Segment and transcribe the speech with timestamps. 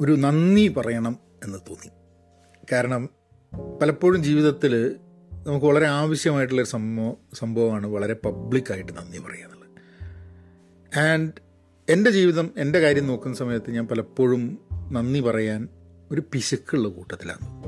[0.00, 1.88] ഒരു നന്ദി പറയണം എന്ന് തോന്നി.
[2.72, 3.08] കാരണം
[3.82, 4.96] പലപ്പോഴും ജീവിതത്തിൽ
[5.46, 9.68] നമുക്ക് വളരെ ആവശ്യമായിട്ടുള്ളൊരു സംഭവം സംഭവമാണ് വളരെ പബ്ലിക്കായിട്ട് നന്ദി പറയുക എന്നുള്ളത്.
[10.98, 11.32] ആൻഡ്
[11.88, 14.58] എന്റെ ജീവിതം എന്റെ കാര്യം നോക്കുന്ന സമയത്ത് ഞാൻ പലപ്പോഴും
[14.92, 15.68] നന്ദി പറയാൻ
[16.10, 17.60] ഒരു പിശുക്കുള്ള കൂട്ടത്തിലാണ്.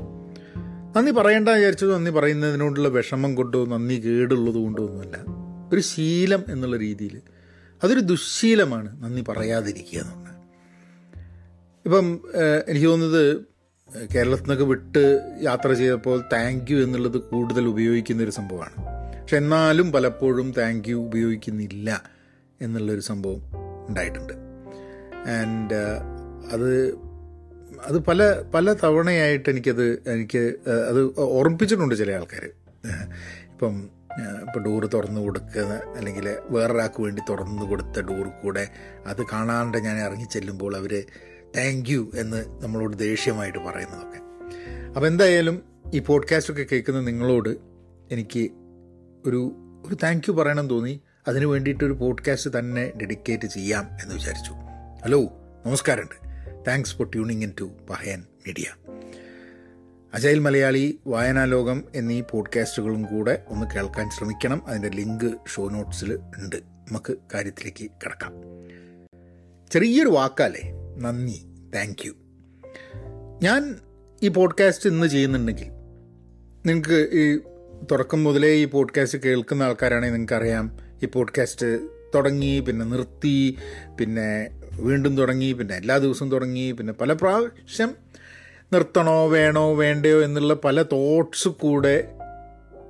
[0.97, 5.17] നന്ദി പറയേണ്ട വിചാരിച്ചത് നന്ദി പറയുന്നതിനോടുള്ള വിഷമം കൊണ്ടോ നന്ദി കേടുള്ളത് കൊണ്ടോ ഒന്നുമല്ല.
[5.73, 7.21] ഒരു ശീലം എന്നുള്ള രീതിയിൽ
[7.83, 10.22] അതൊരു ദുശ്ശീലമാണ് നന്ദി പറയാതിരിക്കുക എന്ന് പറഞ്ഞാൽ
[11.85, 12.05] ഇപ്പം
[12.69, 13.23] എനിക്ക് തോന്നുന്നത്
[14.11, 15.01] കേരളത്തിൽ നിന്നൊക്കെ വിട്ട്
[15.41, 18.75] യാത്ര ചെയ്തപ്പോൾ താങ്ക് യു എന്നുള്ളത് കൂടുതൽ ഉപയോഗിക്കുന്ന ഒരു സംഭവമാണ്.
[19.21, 21.89] പക്ഷെ എന്നാലും പലപ്പോഴും താങ്ക് യു ഉപയോഗിക്കുന്നില്ല
[22.61, 23.41] എന്നുള്ളൊരു സംഭവം
[23.89, 24.33] ഉണ്ടായിട്ടുണ്ട്.
[25.27, 25.81] ആൻഡ്
[26.53, 26.69] അത്
[27.87, 28.21] അത് പല
[28.53, 30.43] പല തവണയായിട്ട് എനിക്കത് എനിക്ക്
[30.89, 32.43] അത് ഓർമ്മിപ്പിച്ചിട്ടുണ്ട് ചില ആൾക്കാർ
[33.51, 33.75] ഇപ്പം
[34.45, 38.65] ഇപ്പം ഡോറ് തുറന്നു കൊടുക്കുന്ന അല്ലെങ്കിൽ വേറൊരാൾക്ക് വേണ്ടി തുറന്നു കൊടുത്ത ഡോർ കൂടെ
[39.07, 40.93] അത് കാണാണ്ട് ഞാൻ ഇറങ്ങി ചെല്ലുമ്പോൾ അവർ
[41.55, 44.17] താങ്ക് യു എന്ന് നമ്മളോട് ദേഷ്യമായിട്ട് പറയുന്നതൊക്കെ.
[44.87, 47.49] അപ്പോൾ എന്തായാലും ഈ പോഡ്കാസ്റ്റൊക്കെ കേൾക്കുന്ന നിങ്ങളോട്
[48.11, 48.51] എനിക്ക്
[49.25, 51.01] ഒരു ഒരു താങ്ക് യു പറയണം തോന്നി.
[51.27, 54.53] അതിന് വേണ്ടിയിട്ട് ഒരു പോഡ്കാസ്റ്റ് തന്നെ ഡെഡിക്കേറ്റ് ചെയ്യാം എന്ന് വിചാരിച്ചു.
[55.03, 55.23] ഹലോ
[55.65, 56.15] നമസ്കാരമുണ്ട്.
[56.67, 58.65] Thanks for tuning in to Pahayan media.
[60.13, 64.67] Agile Malayali Vayanalokam എന്നീ പോഡ്കാസ്റ്റുകളും കൂടെ ഒന്ന് കേൾക്കാൻ ശ്രമിക്കണം.
[64.67, 66.55] അതിന്റെ ലിങ്ക് ഷോ നോട്ട്സിൽ ഉണ്ട്.
[66.55, 68.33] നമുക്ക് കാര്യത്തിലേക്ക് കിടക്കാം.
[69.71, 71.45] ചെറിയൊരു വാക്കാലേ നന്ദി.
[71.75, 72.13] താങ്ക് യു
[73.43, 73.75] ഞാൻ
[74.23, 75.67] ഈ പോഡ്കാസ്റ്റ് ഇന്ന് ചെയ്യുന്നുണ്ടെങ്കിൽ
[76.65, 77.39] നിങ്ങൾക്ക് ഈ
[77.91, 80.77] തുടക്കം മുതലേ ഈ പോഡ്കാസ്റ്റ് കേൾക്കുന്ന ആൾക്കാരാണെങ്കിൽ നിങ്ങൾക്കറിയാം.
[81.03, 83.57] ഈ പോഡ്കാസ്റ്റ് തുടങ്ങി പിന്നെ നിർത്തി
[83.99, 87.95] പിന്നെ വീണ്ടും തുടങ്ങി പിന്നെ എല്ലാ ദിവസവും തുടങ്ങി പിന്നെ പല പ്രാവശ്യം
[88.73, 92.11] നിർത്തണോ വേണോ വേണ്ടയോ എന്നുള്ള പല തോട്ട്സ് കൂടെ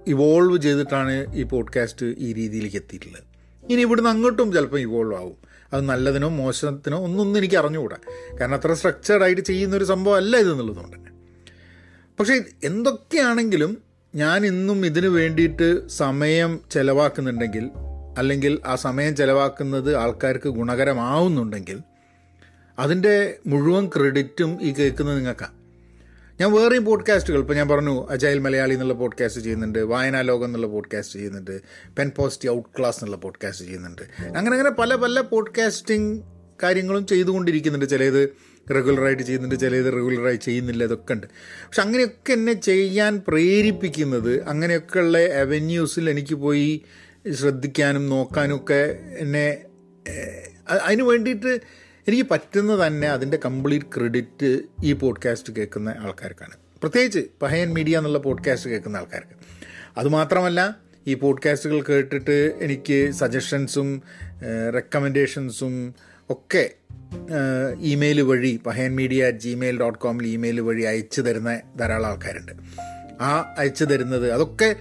[0.08, 3.24] ഇവോൾവ് ചെയ്തിട്ടാണ് ഈ പോഡ്കാസ്റ്റ് ഈ രീതിയിലേക്ക് എത്തിയിട്ടുള്ളത്.
[3.72, 5.38] ഇനി ഇവിടുന്ന് അങ്ങോട്ടും ചിലപ്പോൾ ഇവോൾവ് ആവും.
[5.74, 7.98] അത് നല്ലതിനോ മോശത്തിനോ ഒന്നൊന്നും എനിക്ക് അറിഞ്ഞുകൂടാ.
[8.40, 11.12] കാരണം അത്ര സ്ട്രക്ചേർഡായിട്ട് ചെയ്യുന്നൊരു സംഭവം അല്ല ഇത് എന്നുള്ളതുകൊണ്ട് തന്നെ
[12.20, 13.72] പക്ഷേ എന്തൊക്കെയാണെങ്കിലും
[14.14, 17.66] ഞാൻ ഇന്നും ഇതിനു വേണ്ടിയിട്ട് സമയം ചിലവാക്കുന്നുണ്ടെങ്കിൽ
[18.18, 21.78] അല്ലെങ്കിൽ ആ സമയം ചിലവാക്കുന്നത് ആൾക്കാർക്ക് ഗുണകരമാവുന്നുണ്ടെങ്കിൽ
[22.78, 23.16] അതിന്റെ
[23.46, 25.56] മുഴുവൻ ക്രെഡിറ്റും ഈ കേൾക്കുന്നത് നിങ്ങൾക്കാണ്
[26.42, 31.20] ഞാൻ വേറെയും പോഡ്കാസ്റ്റുകൾ ഇപ്പോൾ ഞാൻ പറഞ്ഞു അജയൽ മലയാളി എന്നുള്ള പോഡ്കാസ്റ്റ് ചെയ്യുന്നുണ്ട് വായനാ ലോകം എന്നുള്ള പോഡ്കാസ്റ്റ്
[31.20, 31.62] ചെയ്യുന്നുണ്ട്
[31.98, 34.02] പെൻ പോസിറ്റി ഔട്ട് ക്ലാസ് എന്നുള്ള പോഡ്കാസ്റ്റ് ചെയ്യുന്നുണ്ട്.
[34.22, 36.24] അങ്ങനെ അങ്ങനെ പല പല പോഡ്കാസ്റ്റിംഗ്
[36.64, 37.90] കാര്യങ്ങളും ചെയ്തുകൊണ്ടിരിക്കുന്നുണ്ട്.
[37.90, 38.30] ചിലത്
[38.74, 41.28] റെഗുലറായിട്ട് ചെയ്യുന്നുണ്ട് ചിലത് റെഗുലറായി ചെയ്യുന്നില്ല ഇതൊക്കെ ഉണ്ട്.
[41.28, 46.82] പക്ഷെ അങ്ങനെയൊക്കെ എന്നെ ചെയ്യാൻ പ്രേരിപ്പിക്കുന്നത് അങ്ങനെയൊക്കെയുള്ള അവന്യൂസിൽ എനിക്ക് പോയി
[47.32, 49.58] ശ്രദ്ധിക്കാനും നോക്കാനും ഒക്കെ എന്നെ
[50.82, 56.56] അതിന് വേണ്ടിയിട്ട് എനിക്ക് പറ്റുന്ന തന്നെ അതിന്റെ കംപ്ലീറ്റ് ക്രെഡിറ്റ് ഈ പോഡ്കാസ്റ്റ് കേൾക്കുന്ന ആൾക്കാർക്കാണ്.
[56.82, 59.36] പ്രത്യേകിച്ച് പഹയൻ മീഡിയ എന്നുള്ള പോഡ്കാസ്റ്റ് കേൾക്കുന്ന ആൾക്കാർക്ക്.
[59.98, 60.78] അതുമാത്രമല്ല
[61.08, 64.02] ഈ പോഡ്കാസ്റ്റുകൾ കേട്ടിട്ട് എനിക്ക് സജഷൻസും
[64.74, 65.96] റെക്കമെൻഡേഷൻസും
[66.30, 66.70] ഒക്കെ
[67.80, 72.52] ഇമെയിൽ വഴി Pahayan media at Gmail dot കോമിൽ email വഴി അയച്ചു തരുന്ന ധാരാളം ആൾക്കാരുണ്ട്.
[73.22, 74.76] ആ അയച്ചു തരുന്നത് അതൊക്കെ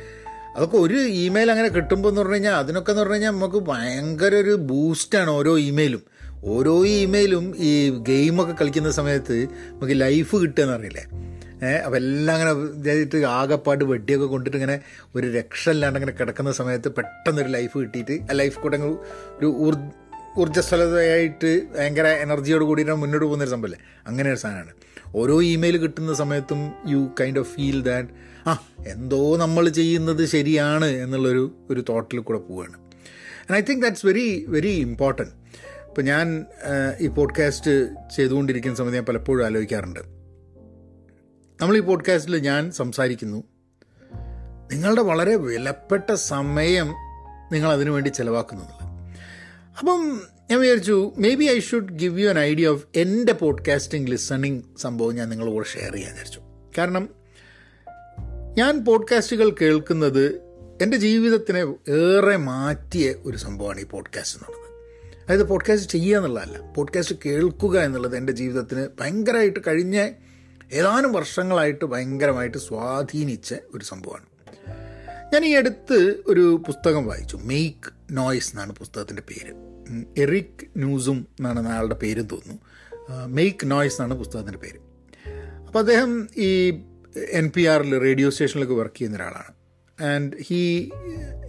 [0.56, 4.55] അതൊക്കെ ഒരു ഇമെയിൽ അങ്ങനെ കിട്ടുമ്പോൾ എന്ന് പറഞ്ഞു കഴിഞ്ഞാൽ അതിനൊക്കെ എന്ന് പറഞ്ഞു കഴിഞ്ഞാൽ നമുക്ക് ഭയങ്കര ഒരു
[4.55, 6.12] ബൂസ്റ്റാണ് ഓരോ ഇമെയിലും
[6.45, 11.07] ഓരോ ഇമെയിലും ഈ ഗെയിമൊക്കെ കളിക്കുന്ന സമയത്ത് നമുക്ക് ലൈഫ് കിട്ടുകയെന്ന് അറിയില്ലേ?
[11.67, 14.81] ഏഹ് അപ്പം എല്ലാം അങ്ങനെ ഇതായിട്ട് ആകെപ്പാട് വെട്ടിയൊക്കെ കൊണ്ടിട്ട് ഇങ്ങനെ
[15.15, 19.77] ഒരു രക്ഷ ഇല്ലാണ്ട് ഇങ്ങനെ കിടക്കുന്ന സമയത്ത് പെട്ടെന്നൊരു ലൈഫ് കിട്ടിയിട്ട് ആ ലൈഫ് കൂടെ ഒരു ഊർ
[20.39, 23.79] ഊർജസ്വലതയായിട്ട് ഭയങ്കര എനർജിയോട് കൂടിയിട്ട് മുന്നോട്ട് പോകുന്നൊരു സംഭവമല്ലേ?
[24.07, 24.71] അങ്ങനെ ഒരു സാധനമാണ്.
[25.15, 28.09] ഓരോ ഇമെയിൽ കിട്ടുന്ന സമയത്തും you kind of feel that
[28.47, 32.75] ആ എന്തോ നമ്മൾ ചെയ്യുന്നത് ശരിയാണ് എന്നുള്ളൊരു ഒരു തോട്ടിൽ കൂടെ പോവുകയാണ്.
[32.75, 35.42] And I think that's very very important
[35.93, 36.47] ഇപ്പം ഞാൻ
[37.01, 40.01] ഈ പോഡ്കാസ്റ്റ് ചെയ്തുകൊണ്ടിരിക്കുന്ന സമയത്ത് ഞാൻ പലപ്പോഴും ആലോചിക്കാറുണ്ട്.
[41.63, 43.45] നമ്മൾ ഈ പോഡ്കാസ്റ്റിൽ ഞാൻ സംസാരിക്കുന്നു.
[44.73, 46.87] നിങ്ങളുടെ വളരെ വിലപ്പെട്ട സമയം
[47.53, 48.85] നിങ്ങൾ അതിനു വേണ്ടി ചിലവാക്കുന്നുള്ളത്
[49.79, 55.15] അപ്പം ഞാൻ വിചാരിച്ചു maybe I should give you an idea of എന്റെ പോഡ്കാസ്റ്റിംഗ് ലിസണിങ് സംഭവം
[55.15, 56.41] ഞാൻ നിങ്ങളോട് ഷെയർ ചെയ്യാൻ വിചാരിച്ചു.
[56.79, 57.09] കാരണം
[58.57, 60.27] ഞാൻ പോഡ്കാസ്റ്റുകൾ കേൾക്കുന്നത്
[60.83, 61.61] എന്റെ ജീവിതത്തിനെ
[61.91, 64.62] ഏറെ മാറ്റിയ ഒരു സംഭവമാണ് ഈ പോഡ്കാസ്റ്റ് എന്നുള്ളത്
[65.25, 66.72] അതായത് പോഡ്കാസ്റ്റ് ചെയ്യുക എന്നുള്ളതല്ല.
[66.77, 70.11] പോഡ്കാസ്റ്റ് കേൾക്കുക എന്നുള്ളത് എന്റെ ജീവിതത്തിന് ഭയങ്കരമായിട്ട് കഴിഞ്ഞ
[70.73, 74.26] ഏതാനും വർഷങ്ങളായിട്ട് ഭയങ്കരമായിട്ട് സ്വാധീനിച്ച ഒരു സംഭവമാണ്.
[75.32, 77.37] ഞാൻ ഈ അടുത്ത് ഒരു പുസ്തകം വായിച്ചു.
[77.37, 79.55] മെയ്ക്ക് നോയ്സ് എന്നാണ് പുസ്തകത്തിന്റെ പേര്.
[80.19, 82.58] എറിക് ന്യൂസും എന്നാണ് അയാളുടെ പേരും തോന്നുന്നു.
[83.26, 84.79] മെയ്ക്ക് നോയ്സ് എന്നാണ് പുസ്തകത്തിന്റെ പേര്.
[85.67, 86.81] അപ്പോൾ അദ്ദേഹം ഈ
[87.31, 89.52] എൻ പി ആറിൽ റേഡിയോ സ്റ്റേഷനിലൊക്കെ വർക്ക് ചെയ്യുന്ന ഒരാളാണ്.
[90.05, 90.88] ആൻഡ് ഹീ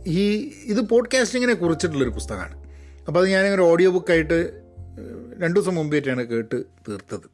[0.07, 2.72] ഹീ ഇത് പോഡ്കാസ്റ്റിങ്ങിനെ കുറിച്ചിട്ടുള്ളൊരു പുസ്തകമാണ്.
[3.07, 4.59] അപ്പോൾ അത് ഞാനിങ്ങനെ ഓഡിയോ ബുക്കായിട്ട്
[5.39, 7.33] രണ്ട് ദിവസം മുമ്പായിട്ടാണ് കേട്ട് തീർത്തത്.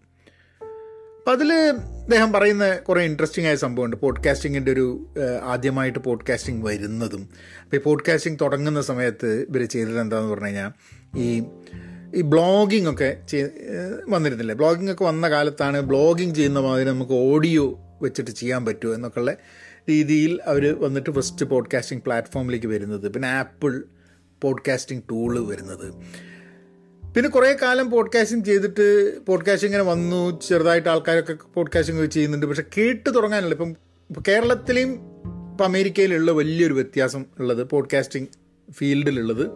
[1.18, 3.98] അപ്പം അതിൽ അദ്ദേഹം പറയുന്ന കുറേ ഇൻട്രസ്റ്റിംഗ് ആയ സംഭവമുണ്ട്.
[3.98, 5.08] പോഡ്കാസ്റ്റിങ്ങിന്റെ ഒരു
[5.44, 7.30] ആദ്യമായിട്ട് പോഡ്കാസ്റ്റിംഗ് വരുന്നതും.
[7.64, 10.72] അപ്പോൾ ഈ പോഡ്കാസ്റ്റിംഗ് തുടങ്ങുന്ന സമയത്ത് ഇവർ ചെയ്തത് എന്താണെന്ന് പറഞ്ഞു കഴിഞ്ഞാൽ
[11.18, 11.44] ഈ
[12.16, 13.50] ഈ ബ്ലോഗിംഗ് ഒക്കെ ചെയ്-
[14.10, 14.56] വന്നിരുന്നില്ലേ?
[14.56, 19.36] ബ്ലോഗിംഗ് ഒക്കെ വന്ന കാലത്താണ് ബ്ലോഗിംഗ് ചെയ്യുന്ന മാതിരി നമുക്ക് ഓഡിയോ വെച്ചിട്ട് ചെയ്യാൻ പറ്റുമോ എന്നൊക്കെയുള്ള
[19.90, 23.14] രീതിയിൽ അവർ വന്നിട്ട് ഫസ്റ്റ് പോഡ്കാസ്റ്റിംഗ് പ്ലാറ്റ്ഫോമിലേക്ക് വരുന്നത്.
[23.14, 23.84] പിന്നെ ആപ്പിൾ
[24.42, 25.94] പോഡ്കാസ്റ്റിംഗ് ടൂൾ വരുന്നത്.
[27.14, 30.40] പിന്നെ കുറേ കാലം പോഡ്കാസ്റ്റിംഗ് ചെയ്തിട്ട് പോഡ്കാസ്റ്റിംഗ് ഇങ്ങനെ വന്നു.
[30.40, 32.46] ചെറുതായിട്ട് ആൾക്കാരൊക്കെ പോഡ്കാസ്റ്റിംഗ് ചെയ്യുന്നുണ്ട്.
[32.46, 33.54] പക്ഷെ കേട്ട് തുടങ്ങാനല്ല.
[33.54, 33.76] ഇപ്പം
[34.28, 34.92] കേരളത്തിലെയും
[35.52, 38.28] ഇപ്പം അമേരിക്കയിലുള്ള വലിയൊരു വ്യത്യാസം ഉള്ളത് പോഡ്കാസ്റ്റിംഗ്
[38.72, 39.48] ഫീൽഡിലുള്ളത്.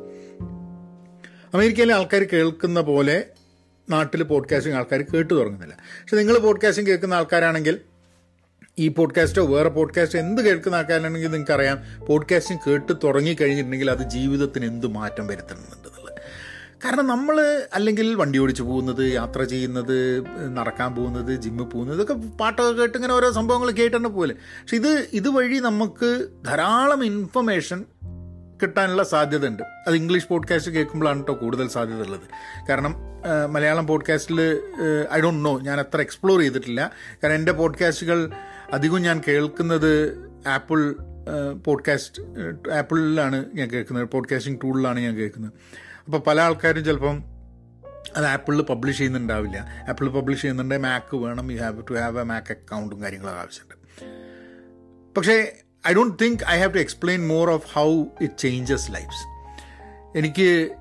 [1.54, 3.26] അമേരിക്കയിലെ ആൾക്കാർ കേൾക്കുന്ന പോലെ
[3.90, 5.76] നാട്ടിൽ പോഡ്കാസ്റ്റിംഗ് ആൾക്കാർ കേട്ടു തുടങ്ങുന്നില്ല.
[5.76, 7.80] പക്ഷെ നിങ്ങൾ പോഡ്കാസ്റ്റിംഗ് കേൾക്കുന്ന ആൾക്കാരാണെങ്കിൽ
[8.78, 14.88] ഈ പോഡ്കാസ്റ്റോ വേറെ പോഡ്കാസ്റ്റോ എന്ത് കേൾക്കുന്ന ആൾക്കാരാണെങ്കിൽ നിങ്ങൾക്ക് അറിയാം പോഡ്കാസ്റ്റിംഗ് കേട്ട് തുടങ്ങിക്കഴിഞ്ഞിട്ടുണ്ടെങ്കിൽ അത് ജീവിതത്തിന് എന്ത്
[14.88, 16.14] മാറ്റം വരുത്തുന്നുണ്ടെന്നുള്ളത്
[16.86, 20.24] കാരണം നമ്മൾ അല്ലെങ്കിൽ വണ്ടി ഓടിച്ച് പോകുന്നത് യാത്ര ചെയ്യുന്നത്
[20.58, 24.34] നടക്കാൻ പോകുന്നത് ജിമ്മിൽ പോകുന്നത് ഇതൊക്കെ പാട്ടൊക്കെ കേട്ട് ഇങ്ങനെ ഓരോ സംഭവങ്ങൾ കേട്ടിട്ട് പോലെ.
[24.34, 27.86] പക്ഷെ ഇത് ഇതുവഴി നമുക്ക് ധാരാളം ഇൻഫർമേഷൻ
[28.62, 32.28] കിട്ടാനുള്ള സാധ്യത ഉണ്ട് അത് ഇംഗ്ലീഷ് പോഡ്കാസ്റ്റ് കേൾക്കുമ്പോഴാണ് കേട്ടോ കൂടുതൽ സാധ്യത ഉള്ളത്
[32.70, 32.96] കാരണം
[33.50, 34.60] മലയാളം പോഡ്കാസ്റ്റിൽ
[35.14, 36.92] ഐ ഡോണ്ട് നോ ഞാൻ അത്ര എക്സ്പ്ലോർ ചെയ്തിട്ടില്ല.
[37.24, 38.30] കാരണം എന്റെ പോഡ്കാസ്റ്റുകൾ
[38.74, 40.18] അധികവും ഞാൻ കേൾക്കുന്നത്
[40.48, 40.96] ആപ്പിൾ
[41.66, 42.24] പോഡ്കാസ്റ്റ്
[42.72, 44.06] ആപ്പിളിലാണ് ഞാൻ കേൾക്കുന്നത്.
[44.06, 45.54] പോഡ്കാസ്റ്റിംഗ് ടൂളിലാണ് ഞാൻ കേൾക്കുന്നത്.
[46.06, 47.24] അപ്പോൾ പല ആൾക്കാരും ചിലപ്പം
[48.18, 49.68] അത് ആപ്പിളിൽ പബ്ലിഷ് ചെയ്യുന്നുണ്ടാവില്ല.
[49.90, 51.52] ആപ്പിളിൽ പബ്ലിഷ് ചെയ്യുന്നുണ്ട് മാക്ക് വേണം.
[51.52, 53.76] You have to have a Mac അക്കൗണ്ടും കാര്യങ്ങളൊക്കെ ആവശ്യമുണ്ട്.
[55.18, 55.54] പക്ഷേ
[55.88, 59.24] I don't think I have to explain more of how it changes lives
[60.18, 60.72] എനിക്ക്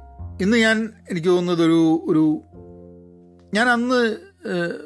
[0.43, 2.43] ഇന്ന് ഞാൻ എനിക്ക് തോന്നുന്നത് ഒരു ഒരു
[3.55, 4.17] ഞാൻ അന്ന്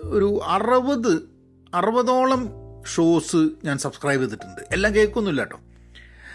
[0.02, 1.28] ഒരു അറുപത്
[1.74, 4.60] അറുപതോളം ഷോസ് ഞാൻ സബ്സ്ക്രൈബ് ചെയ്തിട്ടുണ്ട്.
[4.72, 5.60] എല്ലാം കേൾക്കൊന്നുമില്ല കേട്ടോ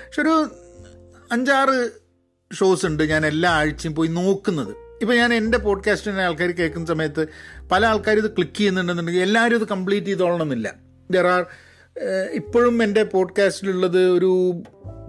[0.06, 0.50] പക്ഷെ ഒരു
[1.32, 1.90] അഞ്ചാറ്
[2.54, 4.76] ഷോസ് ഉണ്ട് ഞാൻ എല്ലാ ആഴ്ചയും പോയി നോക്കുന്നത്.
[5.02, 7.28] ഇപ്പം ഞാൻ എന്റെ പോഡ്കാസ്റ്റിനെ ആൾക്കാർ കേൾക്കുന്ന സമയത്ത്
[7.72, 10.74] പല ആൾക്കാർ ഇത് ക്ലിക്ക് ചെയ്യുന്നുണ്ടെന്നുണ്ടെങ്കിൽ എല്ലാവരും ഇത് കംപ്ലീറ്റ് ചെയ്തോളണമെന്നില്ല.
[11.12, 11.46] ദർ ആർ
[12.32, 14.64] ഇപ്പോഴും എന്റെ പോഡ്കാസ്റ്റിലുള്ളത് ഒരു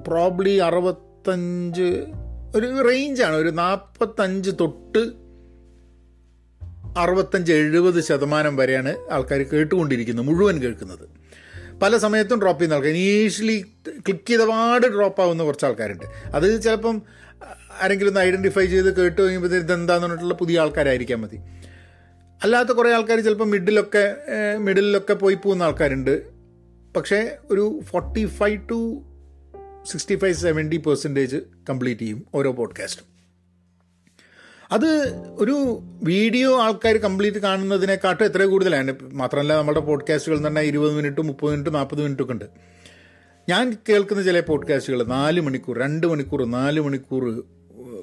[0.06, 2.06] പ്രോബ്ലി അറുപത്തഞ്ച്
[2.56, 5.22] ഒരു റേഞ്ചാണ് ഒരു നാൽപ്പത്തഞ്ച് തൊട്ട്
[6.98, 11.21] അറുപത്തഞ്ച് എഴുപത് ശതമാനം വരെയാണ് ആൾക്കാർ കേട്ടുകൊണ്ടിരിക്കുന്നത് മുഴുവൻ കേൾക്കുന്നത്.
[11.82, 16.04] പല സമയത്തും ഡ്രോപ്പ് ചെയ്യുന്ന ആൾക്കാർ ഇനീഷ്യലി ക്ലിക്ക് ചെയ്ത പാട് ഡ്രോപ്പ് ആവുന്ന കുറച്ച് ആൾക്കാരുണ്ട്.
[16.34, 17.02] അത് ചിലപ്പം
[17.82, 21.36] ആരെങ്കിലും ഒന്ന് ഐഡന്റിഫൈ ചെയ്ത് കേട്ട് കഴിയുമ്പോൾ ഇതെന്താന്ന് പറഞ്ഞിട്ടുള്ള പുതിയ ആൾക്കാരായിരിക്കാൻ മതി.
[22.42, 24.16] അല്ലാത്ത കുറേ ആൾക്കാർ ചിലപ്പോൾ മിഡിലൊക്കെ
[24.58, 26.22] മിഡിലൊക്കെ പോയി പോകുന്ന ആൾക്കാരുണ്ട്.
[26.96, 29.02] പക്ഷേ ഒരു forty five to
[29.86, 31.36] sixty five seventy percentage
[31.70, 33.11] complete ചെയ്യും ഓരോ പോഡ്കാസ്റ്റും
[34.72, 34.90] അത്
[35.38, 38.96] ഒരു വീഡിയോ ആൾക്കാർ കംപ്ലീറ്റ് കാണുന്നതിനെക്കാട്ടും എത്ര കൂടുതലാണ്.
[39.12, 42.44] മാത്രമല്ല നമ്മുടെ പോഡ്കാസ്റ്റുകൾ എന്ന് പറഞ്ഞാൽ ഇരുപത് മിനിറ്റ് മുപ്പത് മിനിറ്റ് നാൽപ്പത് മിനിറ്റ് ഒക്കെ ഉണ്ട്.
[43.48, 47.44] ഞാൻ കേൾക്കുന്ന ചില പോഡ്കാസ്റ്റുകൾ നാല് മണിക്കൂർ രണ്ട് മണിക്കൂർ നാല് മണിക്കൂർ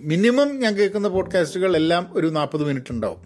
[0.02, 3.22] മിനിമം ഞാൻ കേൾക്കുന്ന പോഡ്കാസ്റ്റുകൾ എല്ലാം ഒരു നാൽപ്പത് മിനിറ്റ് ഉണ്ടാവും.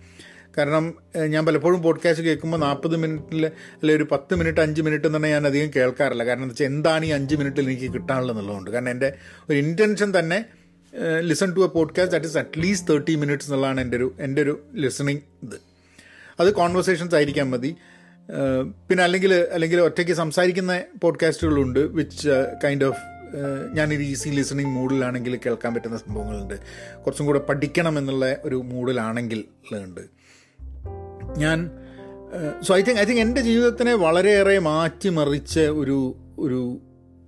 [0.57, 0.93] കാരണം
[1.27, 5.71] ഞാൻ പലപ്പോഴും പോഡ്കാസ്റ്റ് കേൾക്കുമ്പോൾ നാൽപ്പത് മിനിറ്റിൽ അല്ലെങ്കിൽ ഒരു പത്ത് മിനിറ്റ് അഞ്ച് മിനിറ്റ് പറഞ്ഞാൽ ഞാൻ അധികം
[5.75, 6.25] കേൾക്കാറില്ല.
[6.25, 9.13] കാരണം എന്താണ് ഈ അഞ്ച് മിനിറ്റിൽ എനിക്ക് കിട്ടാനുള്ളത് എന്നുള്ളതുകൊണ്ട് കാരണം എന്റെ
[9.49, 10.45] ഒരു ഇന്റൻഷൻ തന്നെ
[11.19, 15.19] listen to a podcast that is at least thirty minutes എന്നുള്ളതാണ് എന്റെ ഒരു എന്റെ ഒരു ലിസണിങ്
[15.43, 15.61] ഇത്.
[16.39, 17.75] അത് കോൺവെർസേഷൻസ് ആയിരിക്കാൻ മതി.
[18.89, 22.29] പിന്നെ അല്ലെങ്കിൽ അല്ലെങ്കിൽ ഒറ്റയ്ക്ക് സംസാരിക്കുന്ന പോഡ്കാസ്റ്റുകളുണ്ട് വിച്ച്
[22.63, 22.97] കൈൻഡ് ഓഫ്
[23.73, 26.53] ഞാനൊരു ഈസി ലിസണിങ് മൂഡിലാണെങ്കിൽ കേൾക്കാൻ പറ്റുന്ന സംഭവങ്ങളുണ്ട്.
[27.05, 29.43] കുറച്ചും കൂടെ പഠിക്കണം എന്നുള്ള ഒരു മൂഡിലാണെങ്കിൽ
[29.73, 30.01] ഉണ്ട്
[31.37, 31.71] ഞാൻ
[32.61, 36.81] so I think I think എന്റെ ജീവിതത്തിനെ വളരെയേറെ മാറ്റിമറിച്ച ഒരു ഒരു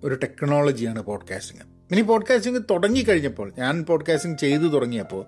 [0.04, 5.26] ഒരു ടെക്നോളജിയാണ് പോഡ്കാസ്റ്റിംഗ് ഇനി പോഡ്കാസ്റ്റിംഗ് തുടങ്ങിക്കഴിഞ്ഞപ്പോൾ ഞാൻ പോഡ്കാസ്റ്റിംഗ് ചെയ്തു തുടങ്ങിയപ്പോൾ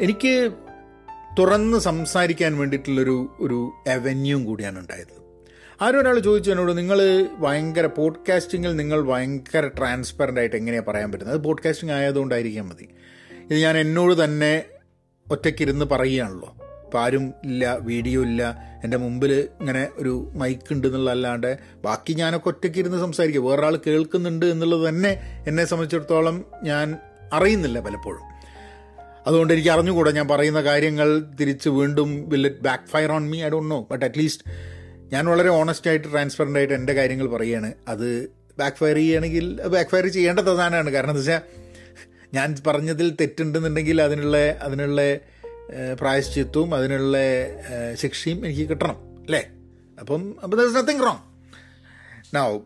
[0.00, 0.52] എനിക്ക്
[1.38, 5.22] തുറന്ന് സംസാരിക്കാൻ വേണ്ടിയിട്ടുള്ളൊരു ഒരു അവന്യൂം കൂടിയാണ് ഉണ്ടായത്.
[5.82, 11.36] ആരും ഒരാൾ ചോദിച്ചു എന്നോട് നിങ്ങൾ ഭയങ്കര പോഡ്കാസ്റ്റിങ്ങിൽ നിങ്ങൾ ഭയങ്കര ട്രാൻസ്പെറന്റ് ആയിട്ട് എങ്ങനെയാണ് പറയാൻ പറ്റുന്നത്?
[11.36, 12.88] അത് പോഡ്കാസ്റ്റിംഗ് ആയതുകൊണ്ടായിരിക്കാൻ മതി.
[13.50, 14.64] ഇത് ഞാൻ എന്നോട് തന്നെ
[15.30, 16.56] ഒറ്റയ്ക്കിരുന്ന് പറയുകയാണല്ലോ.
[16.90, 18.42] ഇപ്പോൾ ആരും ഇല്ല വീഡിയോ ഇല്ല.
[18.84, 24.88] എന്റെ മുമ്പിൽ ഇങ്ങനെ ഒരു മൈക്ക് ഉണ്ട് എന്നുള്ളതല്ലാണ്ട് ബാക്കി ഞാനൊക്കെ ഒറ്റയ്ക്ക് ഇരുന്ന് സംസാരിക്കുക വേറൊരാൾ കേൾക്കുന്നുണ്ട് എന്നുള്ളത്
[24.88, 26.96] തന്നെ എന്നെ സംബന്ധിച്ചിടത്തോളം ഞാൻ
[27.32, 28.24] അറിയുന്നില്ല പലപ്പോഴും.
[29.26, 30.10] അതുകൊണ്ട് എനിക്ക് അറിഞ്ഞുകൂടാ.
[30.10, 31.08] ഞാൻ പറയുന്ന കാര്യങ്ങൾ
[31.40, 34.44] തിരിച്ച് വീണ്ടും will it backfire on me I don't know but at least
[35.12, 37.72] ഞാൻ വളരെ ഓണസ്റ്റ് ആയിട്ട് ട്രാൻസ്പെറന്റ് ആയിട്ട് എന്റെ കാര്യങ്ങൾ പറയുകയാണ്.
[37.88, 38.08] അത്
[38.58, 40.90] ബാക്ക് ഫയർ ചെയ്യുകയാണെങ്കിൽ ബാക്ക് ഫയർ ചെയ്യേണ്ട പ്രധാനമാണ്.
[40.90, 41.42] കാരണം എന്താ വെച്ചാൽ
[42.34, 45.00] ഞാൻ പറഞ്ഞതിൽ തെറ്റുണ്ടെന്നുണ്ടെങ്കിൽ അതിനുള്ള അതിനുള്ള
[45.98, 47.16] പ്രായശ്ചിത്വവും അതിനുള്ള
[47.94, 49.48] ശിക്ഷയും എനിക്ക് കിട്ടണം അല്ലേ?
[50.00, 51.24] അപ്പം അപ്പം there is nothing wrong
[52.36, 52.58] now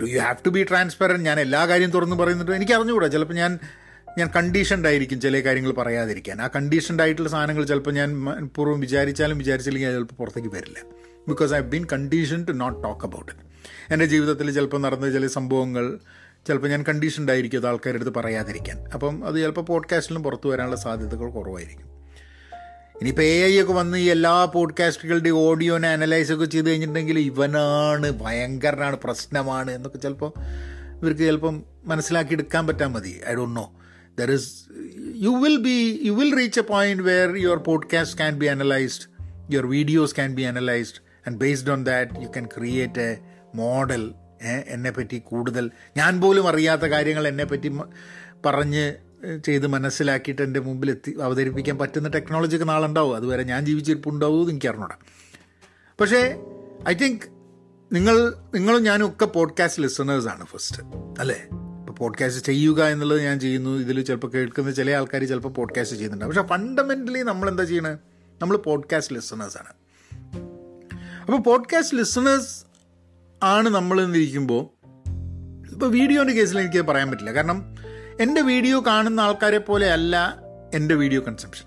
[0.00, 2.52] do you have to be transparent ഞാൻ എല്ലാ കാര്യവും തുറന്ന് പറയുന്നുണ്ട്.
[2.52, 3.06] എനിക്ക് അറിഞ്ഞുകൂടാ.
[3.06, 3.58] ചിലപ്പോൾ ഞാൻ
[4.18, 6.42] ഞാൻ കണ്ടീഷൻഡ് ആയിരിക്കും ചില കാര്യങ്ങൾ പറയാതിരിക്കാൻ.
[6.42, 8.24] ആ കണ്ടീഷൻഡ് ആയിട്ടുള്ള സാധനങ്ങൾ ചിലപ്പോൾ ഞാൻ
[8.56, 10.78] പൂർവം വിചാരിച്ചാലും വിചാരിച്ചില്ലെങ്കിൽ അത് ചിലപ്പോൾ പുറത്തേക്ക് വരില്ല.
[11.28, 13.44] Because I been condition to not talk about it
[13.92, 15.98] എന്റെ ജീവിതത്തിൽ ചിലപ്പോൾ നടന്ന ചില സംഭവങ്ങൾ
[16.46, 18.78] ചിലപ്പോൾ ഞാൻ കണ്ടീഷൻഡ് ആയിരിക്കും അത് ആൾക്കാരുടെ അടുത്ത് പറയാതിരിക്കാൻ.
[18.94, 21.97] അപ്പം അത് ചിലപ്പോൾ പോഡ്കാസ്റ്റിലും പുറത്തു വരാനുള്ള സാധ്യതകൾ കുറവായിരിക്കും.
[23.00, 28.96] ഇനിയിപ്പോൾ എ ഐ ഒക്കെ വന്ന് ഈ എല്ലാ പോഡ്കാസ്റ്റുകളുടെയും ഓഡിയോനെ അനലൈസ് ഒക്കെ ചെയ്ത് കഴിഞ്ഞിട്ടുണ്ടെങ്കിൽ ഇവനാണ് ഭയങ്കരനാണ്
[29.04, 30.32] പ്രശ്നമാണ് എന്നൊക്കെ ചിലപ്പോൾ
[31.00, 33.20] ഇവർക്ക് ചിലപ്പം മനസ്സിലാക്കി എടുക്കാൻ പറ്റാൻ മതി.
[33.28, 33.66] I don't know
[34.18, 34.48] there is
[35.16, 39.06] you will be you will reach a point where your podcast can be analysed
[39.54, 43.18] your videos can be analysed and based on that you can create a
[43.54, 44.14] model
[44.68, 45.70] എന്നെപ്പറ്റി കൂടുതൽ.
[45.96, 47.70] ഞാൻ പോലും അറിയാത്ത കാര്യങ്ങൾ എന്നെപ്പറ്റി
[48.46, 48.84] പറഞ്ഞ്
[49.46, 53.16] ചെയ്ത് മനസ്സിലാക്കിയിട്ട് എന്റെ മുമ്പിൽ എത്തി അവതരിപ്പിക്കാൻ പറ്റുന്ന ടെക്നോളജിക്ക് നാളുണ്ടാവും.
[53.16, 54.96] അതുവരെ ഞാൻ ജീവിച്ചിരിപ്പുണ്ടാവും എന്ന് എനിക്ക് അറിഞ്ഞൂടാ.
[56.00, 56.42] പക്ഷേ
[56.88, 57.20] ഐ തിങ്ക്
[57.92, 60.82] നിങ്ങൾ നിങ്ങളും ഞാനും ഒക്കെ പോഡ്കാസ്റ്റ് ലിസണേഴ്സാണ് ഫസ്റ്റ്
[61.20, 61.48] അല്ലേ?
[61.52, 63.70] ഇപ്പോൾ പോഡ്കാസ്റ്റ് ചെയ്യുക എന്നുള്ളത് ഞാൻ ചെയ്യുന്നു.
[63.70, 66.24] ഇതിൽ ചിലപ്പോൾ കേൾക്കുന്ന ചില ആൾക്കാർ ചിലപ്പോൾ പോഡ്കാസ്റ്റ് ചെയ്യുന്നുണ്ട്.
[66.24, 67.98] പക്ഷേ ഫണ്ടമെന്റലി നമ്മൾ എന്താ ചെയ്യണത്
[68.42, 69.72] നമ്മൾ പോഡ്കാസ്റ്റ് ലിസണേഴ്സാണ്
[71.20, 72.64] അപ്പോൾ പോഡ്കാസ്റ്റ് ലിസണേഴ്സ്
[73.42, 74.78] ആണ് നമ്മൾ എന്നിരിക്കുമ്പോൾ
[75.72, 77.32] ഇപ്പോൾ വീഡിയോന്റെ കേസിൽ എനിക്ക് പറയാൻ പറ്റില്ല.
[77.32, 77.74] കാരണം
[78.20, 80.38] എന്റെ വീഡിയോ കാണുന്ന ആൾക്കാരെ പോലെ അല്ല
[80.74, 81.66] എന്റെ വീഡിയോ കൺസെപ്ഷൻ.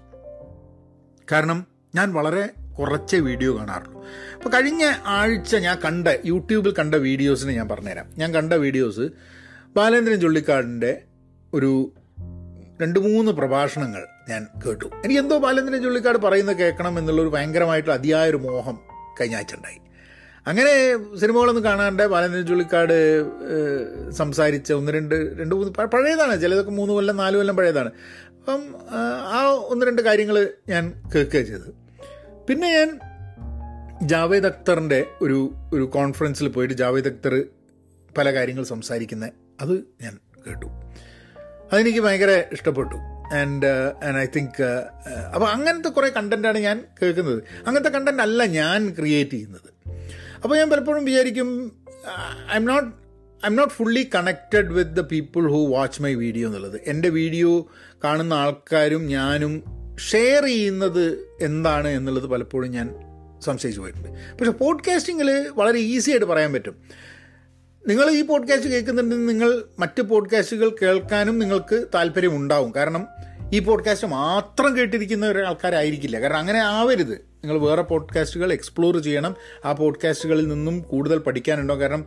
[1.31, 4.05] കാരണം ഞാൻ വളരെ കുറച്ചേ വീഡിയോ കാണാറുള്ളൂ.
[4.36, 8.05] അപ്പോൾ കഴിഞ്ഞ ആഴ്ച ഞാൻ കണ്ട യൂട്യൂബിൽ കണ്ട വീഡിയോസിന് ഞാൻ പറഞ്ഞുതരാം.
[8.17, 9.10] ഞാൻ കണ്ട വീഡിയോസ്
[9.75, 11.01] ബാലേന്ദ്രൻ ചുള്ളിക്കാടിന്റെ
[11.53, 11.91] ഒരു
[12.81, 14.86] രണ്ട് മൂന്ന് പ്രഭാഷണങ്ങൾ ഞാൻ കേട്ടു.
[15.05, 18.79] എനിക്ക് എന്തോ ബാലേന്ദ്രൻ ചുള്ളിക്കാട് പറയുന്നത് കേൾക്കണം എന്നുള്ളൊരു ഭയങ്കരമായിട്ടുള്ള അതിയായൊരു മോഹം
[19.22, 19.79] കഴിഞ്ഞ ആഴ്ച ഉണ്ടായി.
[20.48, 20.72] അങ്ങനെ
[21.18, 22.98] സിനിമകളൊന്നും കാണാണ്ട് ബാലചന്ദ്രൻ ചുള്ളിക്കാട്
[24.12, 26.42] സംസാരിച്ച ഒന്ന് രണ്ട് രണ്ട് മൂന്ന് പഴയതാണ്.
[26.42, 27.92] ചിലതൊക്കെ മൂന്ന് കൊല്ലം നാല് കൊല്ലം പഴയതാണ്.
[28.40, 28.62] അപ്പം
[29.32, 30.38] ആ ഒന്ന് രണ്ട് കാര്യങ്ങൾ
[30.70, 30.84] ഞാൻ
[31.16, 31.70] കേൾക്കുക ചെയ്തത്.
[32.50, 32.90] പിന്നെ ഞാൻ
[34.08, 37.44] ജാവേദ് അക്തറിന്റെ ഒരു ഒരു കോൺഫറൻസിൽ പോയിട്ട് ജാവേദ് അക്തർ
[38.18, 40.66] പല കാര്യങ്ങൾ സംസാരിക്കുന്നത് അത് ഞാൻ കേട്ടു.
[41.72, 42.96] അതെനിക്ക് ഭയങ്കര ഇഷ്ടപ്പെട്ടു.
[43.40, 43.68] ആൻഡ്
[44.06, 44.64] ആൻഡ് ഐ തിങ്ക്
[45.34, 47.44] അപ്പോൾ അങ്ങനത്തെ കുറേ കണ്ടന്റാണ് ഞാൻ കേൾക്കുന്നത്.
[47.68, 49.71] അങ്ങനത്തെ കണ്ടന്റ് അല്ല ഞാൻ ക്രിയേറ്റ് ചെയ്യുന്നത്.
[50.44, 51.72] അപ്പോൾ ഞാൻ പലപ്പോഴും വിചാരിക്കും
[52.56, 52.88] I'm not
[53.48, 56.82] I'm not fully connected with the people who watch my video എന്നുള്ളത്.
[56.88, 57.72] എന്റെ വീഡിയോ
[58.04, 59.64] കാണുന്ന ആൾക്കാരും ഞാനും
[60.12, 62.96] ഷെയർ ചെയ്യുന്നത് എന്താണ് എന്നുള്ളത് പലപ്പോഴും ഞാൻ
[63.40, 64.08] സംശയിച്ചു പോയിട്ടുണ്ട്.
[64.10, 66.76] പക്ഷേ പോഡ്കാസ്റ്റിങ്ങിൽ വളരെ ഈസി ആയിട്ട് പറയാൻ പറ്റും.
[67.88, 72.76] നിങ്ങൾ ഈ പോഡ്കാസ്റ്റ് കേൾക്കുന്നുണ്ടെങ്കിൽ നിങ്ങൾ മറ്റ് പോഡ്കാസ്റ്റുകൾ കേൾക്കാനും നിങ്ങൾക്ക് താല്പര്യമുണ്ടാവും.
[72.76, 73.08] കാരണം
[73.54, 76.20] ഈ പോഡ്കാസ്റ്റ് മാത്രം കേട്ടിരിക്കുന്ന ഒരാൾക്കാരായിരിക്കില്ല.
[76.20, 77.31] കാരണം അങ്ങനെ ആവരുത്.
[77.44, 79.36] നിങ്ങൾ വേറെ പോഡ്കാസ്റ്റുകൾ എക്സ്പ്ലോർ ചെയ്യണം.
[79.66, 81.80] ആ പോഡ്കാസ്റ്റുകളിൽ നിന്നും കൂടുതൽ പഠിക്കാനുണ്ടോ?
[81.80, 82.06] കാരണം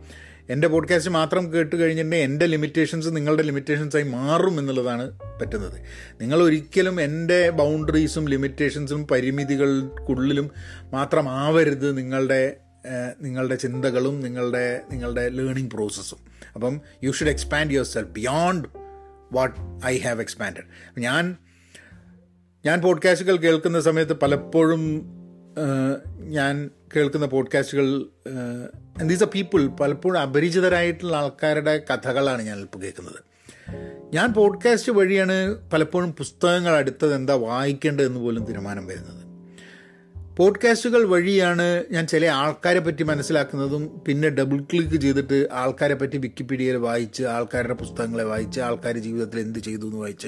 [0.49, 5.81] എന്റെ പോഡ്കാസ്റ്റ് മാത്രം കേട്ട് കഴിഞ്ഞിട്ടുണ്ടെങ്കിൽ എന്റെ ലിമിറ്റേഷൻസ് നിങ്ങളുടെ ലിമിറ്റേഷൻസായി മാറും എന്നുള്ളതാണ് പറ്റുന്നത്.
[6.21, 10.51] നിങ്ങൾ ഒരിക്കലും എന്റെ ബൗണ്ടറീസും ലിമിറ്റേഷൻസും പരിമിതികൾക്കുള്ളിലും
[10.91, 12.55] മാത്രമാവരുത് നിങ്ങളുടെ
[13.21, 16.17] നിങ്ങളുടെ ചിന്തകളും നിങ്ങളുടെ നിങ്ങളുടെ ലേണിംഗ് പ്രോസസ്സും
[16.55, 18.67] അപ്പം you should expand yourself beyond
[19.31, 21.35] what I have expanded ഞാൻ
[22.65, 25.14] ഞാൻ പോഡ്കാസ്റ്റുകൾ കേൾക്കുന്ന സമയത്ത് പലപ്പോഴും
[26.19, 28.05] ഞാൻ കേൾക്കുന്ന പോഡ്കാസ്റ്റുകൾ
[29.05, 33.19] ദീസ് എ പീപ്പിൾ പലപ്പോഴും അപരിചിതരായിട്ടുള്ള ആൾക്കാരുടെ കഥകളാണ് ഞാൻ ഇപ്പോൾ കേൾക്കുന്നത്.
[34.13, 39.24] ഞാൻ പോഡ്കാസ്റ്റ് വഴിയാണ് പലപ്പോഴും പുസ്തകങ്ങൾ അടുത്തത് എന്താ വായിക്കേണ്ടതെന്ന് പോലും തീരുമാനം വരുന്നത്.
[40.37, 47.23] പോഡ്കാസ്റ്റുകൾ വഴിയാണ് ഞാൻ ചില ആൾക്കാരെ പറ്റി മനസ്സിലാക്കുന്നതും പിന്നെ ഡബിൾ ക്ലിക്ക് ചെയ്തിട്ട് ആൾക്കാരെ പറ്റി വിക്കിപീഡിയയിൽ വായിച്ച്
[47.23, 50.27] ആൾക്കാരുടെ പുസ്തകങ്ങളെ വായിച്ച് ആൾക്കാർ ജീവിതത്തിൽ എന്ത് ചെയ്തു എന്ന് വായിച്ച്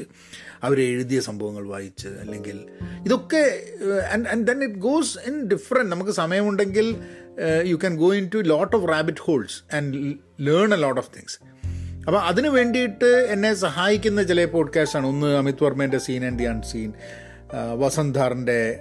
[0.63, 2.59] അവർ എഴുതിയ സംഭവങ്ങൾ വായിച്ച് അല്ലെങ്കിൽ
[3.05, 3.63] ഇതൊക്കെ
[4.31, 6.95] and then it goes in different നമുക്ക് സമയമുണ്ടെങ്കിൽ
[7.65, 11.39] you can go into lot of rabbit holes and learn a lot of things
[12.07, 16.93] അപ്പോൾ അതിന് വേണ്ടിയിട്ട് എന്നെ സഹായിക്കുന്ന ചില പോഡ്കാസ്റ്റാണ് ഒന്ന് അമിത് വർമ്മേന്റെ സീൻ ആൻഡ് ദി അൺസീൻ
[17.75, 18.79] വസന്ധാറിന്റെ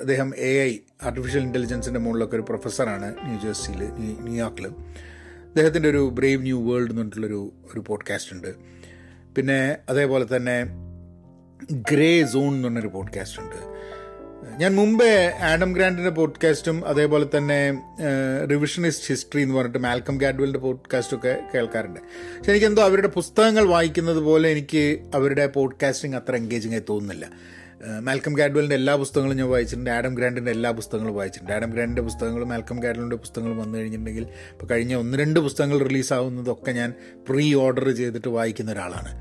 [0.00, 3.84] അദ്ദേഹം എ ഐ ആർട്ടിഫിഷ്യൽ ഇന്റലിജൻസിന്റെ മുകളിലൊക്കെ ഒരു പ്രൊഫസറാണ് ന്യൂജേഴ്സിയിൽ
[4.20, 8.54] ന്യൂയോർക്കിൽ അദ്ദേഹത്തിന്റെ ഒരു ബ്രേവ് ന്യൂ വേൾഡ് എന്ന് പറഞ്ഞിട്ടുള്ളൊരു ഒരു പോഡ്കാസ്റ്റ് ഉണ്ട്.
[9.36, 10.64] പിന്നെ അതേപോലെ തന്നെ
[11.72, 13.78] ഗ്രേ സോൺ എന്ന് പറഞ്ഞൊരു പോഡ്കാസ്റ്റ് ഉണ്ട്.
[14.58, 17.82] ഞാൻ മുമ്പേ ആഡം ഗ്രാൻഡിന്റെ പോഡ്കാസ്റ്റും അതേപോലെ തന്നെ
[18.50, 22.00] റിവിഷനിസ്റ്റ് ഹിസ്റ്ററി എന്ന് പറഞ്ഞിട്ട് മാൽക്കം ഗാഡ്വലിന്റെ പോഡ്കാസ്റ്റൊക്കെ കേൾക്കാറുണ്ട്.
[22.00, 27.57] പക്ഷെ എനിക്കെന്തോ അവരുടെ പുസ്തകങ്ങൾ വായിക്കുന്നത് പോലെ എനിക്ക് അവരുടെ പോഡ്കാസ്റ്റിംഗ് അത്ര എൻഗേജിങ് ആയി തോന്നുന്നില്ല.
[27.86, 29.90] മാൽക്കം ഗാഡ്വലിന്റെ എല്ലാ പുസ്തകങ്ങളും ഞാൻ വായിച്ചിട്ടുണ്ട്.
[29.90, 31.52] ആഡം ഗ്രാൻഡിന്റെ എല്ലാ പുസ്തകങ്ങളും വായിച്ചിട്ടുണ്ട്.
[31.52, 36.92] ആഡം ഗ്രാൻഡിന്റെ പുസ്തകങ്ങളും മാൽക്കം ഗാഡ്വലിന്റെ പുസ്തകങ്ങളും വന്നു കഴിഞ്ഞിട്ടുണ്ടെങ്കിൽ ഇപ്പോൾ കഴിഞ്ഞ ഒന്ന് രണ്ട് പുസ്തകങ്ങൾ റിലീസാവുന്നതൊക്കെ ഞാൻ
[37.28, 39.12] പ്രീ ഓർഡർ ചെയ്തിട്ട് വായിക്കുന്ന ഒരാളാണ്.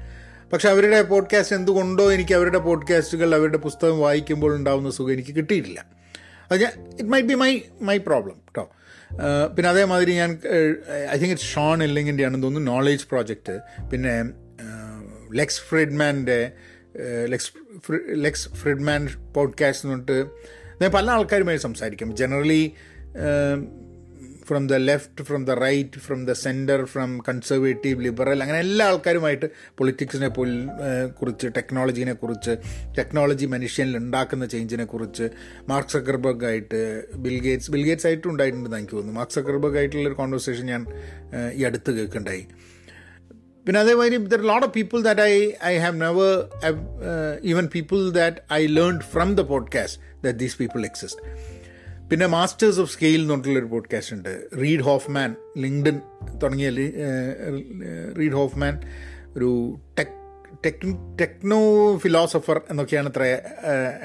[0.54, 5.86] പക്ഷെ അവരുടെ പോഡ്കാസ്റ്റ് എന്തുകൊണ്ടോ എനിക്ക് അവരുടെ പോഡ്കാസ്റ്റുകൾ അവരുടെ പുസ്തകം വായിക്കുമ്പോൾ ഉണ്ടാകുന്ന സുഖം എനിക്ക് കിട്ടിയിട്ടില്ല.
[6.52, 8.66] അത് ഞാൻ it might be my my problem കേട്ടോ
[9.56, 10.32] പിന്നെ അതേമാതിരി ഞാൻ
[11.12, 13.60] ഐ തിങ്ക് ഇറ്റ് ഷോൺ ഇല്ലെങ്കിന്റെ ആണെന്ന് തോന്നുന്നു നോളേജ് പ്രോജക്റ്റ്
[13.92, 14.16] പിന്നെ
[15.34, 16.52] ലെക്സ് ഫ്രിഡ്മാന്റെ
[17.26, 17.52] ലെക്സ്
[18.14, 20.32] ലെക്സ് ഫ്രിഡ്മാൻ പോഡ്കാസ്റ്റ് എന്ന് പറഞ്ഞിട്ട്
[20.82, 22.16] ഞാൻ പല ആൾക്കാരുമായി സംസാരിക്കും.
[22.16, 22.74] Generally
[24.48, 29.46] from the left from the right from the centre from conservative liberal അങ്ങനെ എല്ലാ ആൾക്കാരുമായിട്ട്
[29.78, 30.28] പൊളിറ്റിക്സിനെ
[31.10, 32.52] കുറിച്ച് ടെക്നോളജീനെ കുറിച്ച്
[32.98, 35.30] ടെക്നോളജി മനുഷ്യനിൽ ഉണ്ടാക്കുന്ന ചേഞ്ചിനെ കുറിച്ച്
[35.70, 39.20] മാർക്ക് സക്കർബർഗ് ആയിട്ട് ബിൽഗേറ്റ്സ് ബിൽഗേറ്റ്സ് ആയിട്ടും ഉണ്ടായിട്ടുണ്ടെന്ന് എനിക്ക് തോന്നുന്നു.
[39.20, 40.86] മാർക്ക് സക്കർബർഗ് ആയിട്ടുള്ളൊരു കോൺവെർസേഷൻ ഞാൻ
[41.54, 42.48] ഈ അടുത്ത് കേൾക്കുണ്ടായി.
[43.68, 46.50] പിന്നെ അതേമാതിരി there lot of people that I I have never
[47.44, 51.24] even people that I learn from the podcast that these people exist
[52.10, 54.48] പിന്നെ മാസ്റ്റേഴ്സ് ഓഫ് സ്കെയിൽ എന്ന് പറഞ്ഞിട്ടുള്ളൊരു പോഡ്കാസ്റ്റ് ഉണ്ട്.
[54.62, 56.02] റീഡ് ഹോഫ്മാൻ ലിങ്ക്ഡൻ
[56.44, 56.70] തുടങ്ങിയ
[58.18, 58.82] റീഡ് ഹോഫ്മാൻ
[59.38, 60.14] ഒരു ടെക്
[60.66, 63.24] ടെക് ടെക്നോ ഫിലോസഫർ എന്നൊക്കെയാണ് ഇത്ര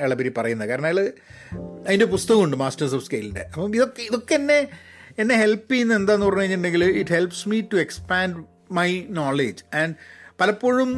[0.04, 0.68] ഇളപരി പറയുന്നത്.
[0.68, 1.12] കാരണം അയാൾ
[1.86, 4.68] അതിന്റെ പുസ്തകമുണ്ട് മാസ്റ്റേഴ്സ് ഓഫ് സ്കെയിലിന്റെ അപ്പം ഇതൊക്കെ ഇതൊക്കെ എന്നെ
[5.18, 9.94] എന്നെ ഹെൽപ്പ് ചെയ്യുന്ന എന്താന്ന് പറഞ്ഞു കഴിഞ്ഞിട്ടുണ്ടെങ്കിൽ it helps me to expand my knowledge and
[10.40, 10.90] പലപ്പോഴും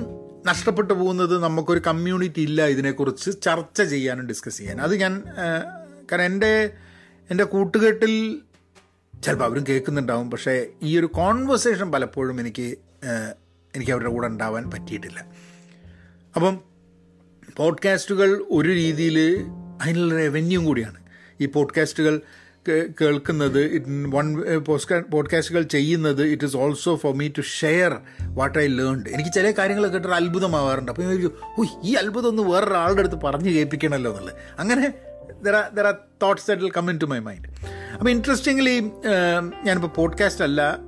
[0.47, 5.23] നഷ്ടപ്പെട്ടു പോകുന്നത് നമുക്കൊരു കമ്മ്യൂണിറ്റി ഇല്ല ഇതിനെക്കുറിച്ച് ചർച്ച ചെയ്യാനും ഡിസ്കസ് ചെയ്യാൻ അത് ഞാൻ
[6.13, 6.71] കാരണം എന്റെ
[7.31, 8.41] എന്റെ കൂട്ടുകെട്ടിൽ
[9.23, 10.31] ചിലപ്പോൾ അവരും കേൾക്കുന്നുണ്ടാവും.
[10.31, 12.67] പക്ഷേ ഈ ഒരു കോൺവെർസേഷൻ പലപ്പോഴും എനിക്ക്
[13.75, 15.21] എനിക്ക് അവരുടെ കൂടെ ഉണ്ടാവാൻ പറ്റിയിട്ടില്ല.
[16.37, 16.61] അപ്പം
[17.57, 19.19] പോഡ്കാസ്റ്റുകൾ ഒരു രീതിയിൽ
[19.83, 21.01] അതിനുള്ള റവന്യൂ കൂടിയാണ്.
[21.41, 22.21] ഈ പോഡ്കാസ്റ്റുകൾ
[23.01, 24.27] കേൾക്കുന്നത് ഇറ്റ് വൺ
[25.11, 29.87] പോഡ്കാസ്റ്റുകൾ ചെയ്യുന്നത് it is also for me to share what I learned എനിക്ക് ചില കാര്യങ്ങൾ
[29.87, 30.93] കേട്ടിട്ട് അത്ഭുതമാവാറുണ്ട്.
[30.93, 34.35] അപ്പോൾ ഓ ഈ അത്ഭുതം ഒന്ന് വേറൊരാളുടെ അടുത്ത് പറഞ്ഞു കേൾപ്പിക്കണമല്ലോ എന്നുള്ളത്.
[34.59, 34.95] അങ്ങനെ
[35.43, 37.49] there are there are thoughts that will come into my mind
[37.99, 38.81] അപ്പോൾ ഇൻട്രസ്റ്റിംഗ്ലി
[39.65, 40.79] ഞാനിപ്പോൾ പോഡ്കാസ്റ്റ് അല്ല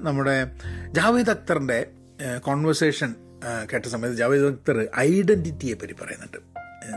[0.00, 0.50] നമ്മുടെ
[0.92, 1.86] ജാവേദ് അക്തറിന്റെ
[2.38, 3.14] കോൺവെർസേഷൻ
[3.72, 6.49] കേട്ട സമയത്ത് ജാവേദ് അക്തർ ഐഡന്റിറ്റിയെ പറ്റി പറയുന്നുണ്ട്.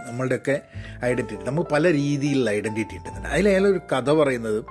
[0.08, 0.62] നമ്മളുടെയൊക്കെ
[1.06, 3.68] ഐഡന്റിറ്റി നമുക്ക് പല രീതിയിലുള്ള ഐഡന്റിറ്റി ഉണ്ട്.
[3.68, 4.66] ഒരു കഥ പറയുന്നത്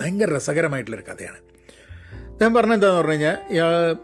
[0.00, 1.40] ഭയങ്കര രസകരമായിട്ടുള്ളൊരു കഥയാണ്.
[2.42, 3.96] ഞാൻ പറഞ്ഞ എന്താന്ന് പറഞ്ഞു കഴിഞ്ഞാൽ ഇയാൾ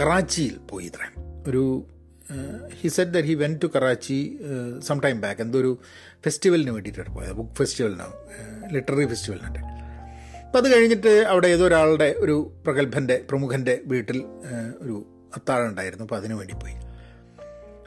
[0.00, 1.02] കറാച്ചിയിൽ പോയി ഇത്ര
[1.48, 1.86] ഒരു
[2.80, 4.40] he said that he went to Karachi
[4.78, 5.78] some time back എന്തോ ഒരു
[6.24, 7.32] ഫെസ്റ്റിവലിന് വേണ്ടിയിട്ടാണ് പോയത്.
[7.32, 8.12] ബുക്ക് ഫെസ്റ്റിവലിനാണ്
[8.72, 9.76] ലിറ്റററി ഫെസ്റ്റിവലിനായിട്ട്
[10.46, 14.18] അപ്പം അത് കഴിഞ്ഞിട്ട് അവിടെ ഏതോ ഒരാളുടെ ഒരു പ്രഗത്ഭന്റെ പ്രമുഖന്റെ വീട്ടിൽ
[14.80, 15.06] ഒരു
[15.36, 16.04] അത്താഴം ഉണ്ടായിരുന്നു.
[16.04, 16.74] അപ്പോൾ അതിനു വേണ്ടി പോയി.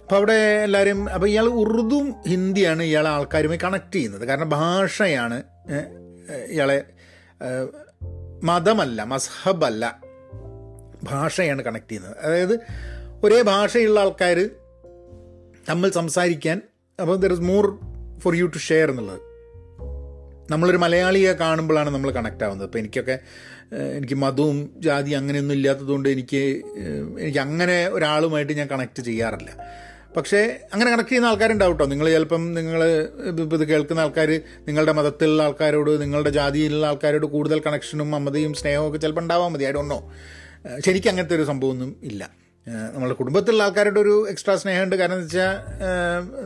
[0.09, 4.23] അപ്പോൾ അവിടെ എല്ലാവരും അപ്പോൾ ഇയാൾ ഉറുദും ഹിന്ദിയാണ് ഇയാളെ ആൾക്കാരുമായി കണക്ട് ചെയ്യുന്നത്.
[4.27, 5.43] കാരണം ഭാഷയാണ്
[6.51, 6.77] ഇയാളെ
[8.43, 10.01] മതമല്ല മസ്ഹബല്ല
[11.03, 12.15] ഭാഷയാണ് കണക്ട് ചെയ്യുന്നത്.
[12.21, 12.55] അതായത്
[13.23, 14.49] ഒരേ ഭാഷയുള്ള ആൾക്കാർ
[15.69, 16.61] തമ്മിൽ സംസാരിക്കാൻ
[16.99, 17.65] അപ്പോൾ there is more
[18.19, 19.19] for you to share എന്നുള്ളത്.
[20.51, 22.67] നമ്മളൊരു മലയാളിയെ കാണുമ്പോഴാണ് നമ്മൾ കണക്ട് ആവുന്നത്.
[22.67, 23.19] അപ്പോൾ എനിക്കൊക്കെ
[23.97, 26.41] എനിക്ക് മതവും ജാതി അങ്ങനെയൊന്നും ഇല്ലാത്തതുകൊണ്ട് എനിക്ക്
[27.19, 29.51] എനിക്ക് അങ്ങനെ ഒരാളുമായിട്ട് ഞാൻ കണക്ട് ചെയ്യാറില്ല.
[30.17, 32.83] പക്ഷേ അങ്ങനെ കണക്ട് ചെയ്യുന്ന ആൾക്കാരുണ്ടാവും കേട്ടോ നിങ്ങൾ ചിലപ്പം നിങ്ങൾ
[33.29, 34.29] ഇത് കേൾക്കുന്ന ആൾക്കാർ
[34.67, 39.63] നിങ്ങളുടെ മതത്തിലുള്ള ആൾക്കാരോട് നിങ്ങളുടെ ജാതിയിലുള്ള ആൾക്കാരോട് കൂടുതൽ കണക്ഷനും മമതയും സ്നേഹവും ഒക്കെ ചിലപ്പോൾ ഉണ്ടാവാൻ മതി.
[39.63, 39.99] ഐ ഡോണ്ട് നോ
[40.85, 42.31] ശരിക്കും അങ്ങനത്തെ ഒരു സംഭവമൊന്നും ഇല്ല.
[42.67, 44.95] നമ്മുടെ കുടുംബത്തിലുള്ള ആൾക്കാരുടെ ഒരു എക്സ്ട്രാ സ്നേഹമുണ്ട്.
[44.95, 45.53] കാരണം എന്ന് വെച്ചാൽ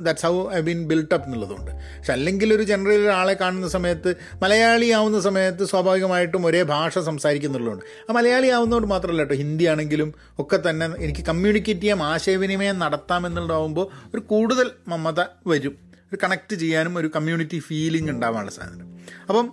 [0.04, 4.89] that's how I been built up എന്നുള്ളതുകൊണ്ട് പക്ഷെ അല്ലെങ്കിൽ ഒരു ജനറൽ ഒരാളെ കാണുന്ന സമയത്ത് മലയാളി
[4.89, 10.88] ആവുന്ന സമയത്ത് സ്വാഭാവികമായിട്ടും ഒരേ ഭാഷ സംസാരിക്കുന്നുള്ളതുകൊണ്ട് ആ മലയാളി ആവുന്നതുകൊണ്ട് മാത്രമല്ല കേട്ടോ ഹിന്ദി ആണെങ്കിലും ഒക്കെ തന്നെ
[11.06, 15.76] എനിക്ക് കമ്മ്യൂണിക്കേറ്റ് ചെയ്യാം ആശയവിനിമയം നടത്താം എന്നുള്ളതാവുമ്പോൾ ഒരു കൂടുതൽ മമത വരും.
[16.10, 18.89] ഒരു കണക്ട് ചെയ്യാനും ഒരു കമ്മ്യൂണിറ്റി ഫീലിംഗ് ഉണ്ടാവാനുള്ള സാധനം
[19.30, 19.45] അപ്പം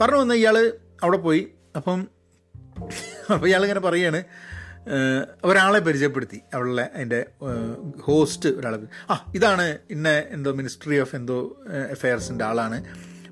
[0.00, 0.56] പറഞ്ഞു വന്ന ഇയാൾ
[1.02, 1.42] അവിടെ പോയി.
[1.76, 1.98] അപ്പം
[3.34, 4.20] അപ്പോൾ ഇയാളിങ്ങനെ പറയാണ്
[5.44, 7.26] ഒരാളെ പരിചയപ്പെടുത്തി അവളുടെ അതിന്റെ
[8.00, 8.78] ഹോസ്റ്റ് ഒരാളെ
[9.10, 12.84] ആ ഇതാണ് ഇന്ന എന്തോ മിനിസ്ട്രി ഓഫ് എന്തോ അഫെയർസിന്റെ ആളാണ്.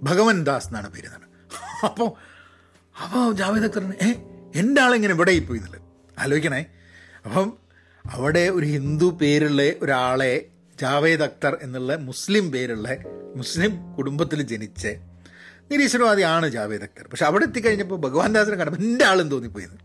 [0.03, 1.25] ഭഗവൻ ദാസ് എന്നാണ് പേര് എന്നാണ്
[1.85, 2.09] അപ്പോൾ
[3.05, 4.13] അപ്പോൾ ജാവേദ് അക്തറിന് ഏ
[4.55, 5.83] എന്റെ ആളെങ്ങനെ ഇവിടെ പോയി എന്നുള്ളത്?
[6.19, 6.67] ആലോചിക്കണേ.
[7.25, 7.59] അപ്പം
[8.11, 10.49] അവിടെ ഒരു ഹിന്ദു പേരുള്ള ഒരാളെ
[10.81, 12.89] ജാവേദ് അക്തർ എന്നുള്ള മുസ്ലിം പേരുള്ള
[13.37, 14.87] മുസ്ലിം കുടുംബത്തിൽ ജനിച്ച
[15.71, 17.09] നിരീശ്വരവാദിയാണ് ജാവേദ് അക്തർ.
[17.09, 19.77] പക്ഷെ അവിടെ എത്തിക്കഴിഞ്ഞപ്പോൾ ഭഗവാൻ ദാസിനെ കണ്ടപ്പോൾ എന്റെ ആളും തോന്നിപ്പോയത്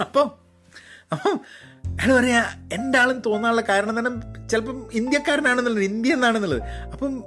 [0.00, 0.39] അപ്പം
[1.12, 1.40] അപ്പം
[1.86, 6.62] അയാൾ പറയാ എന്റെ ആളും തോന്നാനുള്ള കാരണം തന്നെ ചിലപ്പം ഇന്ത്യക്കാരനാണെന്നുള്ളത് ഇന്ത്യ എന്നാണെന്നുള്ളത്.
[6.62, 7.24] അപ്പം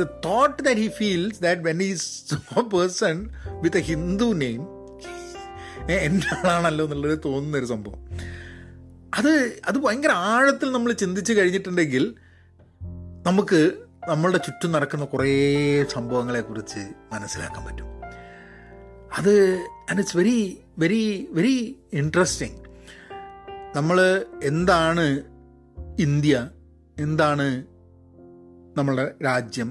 [0.00, 3.30] the thought that he feels that when is a person
[3.62, 4.62] with a Hindu name
[5.90, 8.08] എന്റെ ആളാണല്ലോ എന്നുള്ളത് തോന്നുന്നൊരു സംഭവം.
[9.18, 12.14] അത് അത് ഭയങ്കര ആഴത്തിൽ നമ്മൾ ചിന്തിച്ച് കഴിഞ്ഞിട്ടുണ്ടെങ്കിൽ
[13.26, 13.72] നമുക്ക്
[14.08, 16.80] നമ്മളുടെ ചുറ്റും നടക്കുന്ന കുറേ സംഭവങ്ങളെക്കുറിച്ച്
[17.12, 17.86] മനസ്സിലാക്കാൻ പറ്റും.
[19.18, 19.54] അത്
[19.90, 22.67] and it's very very very interesting
[23.78, 23.98] നമ്മൾ
[24.42, 25.04] എന്താണ്
[25.98, 26.34] ഇന്ത്യ
[26.96, 27.46] എന്താണ്
[28.76, 29.68] നമ്മളുടെ രാജ്യം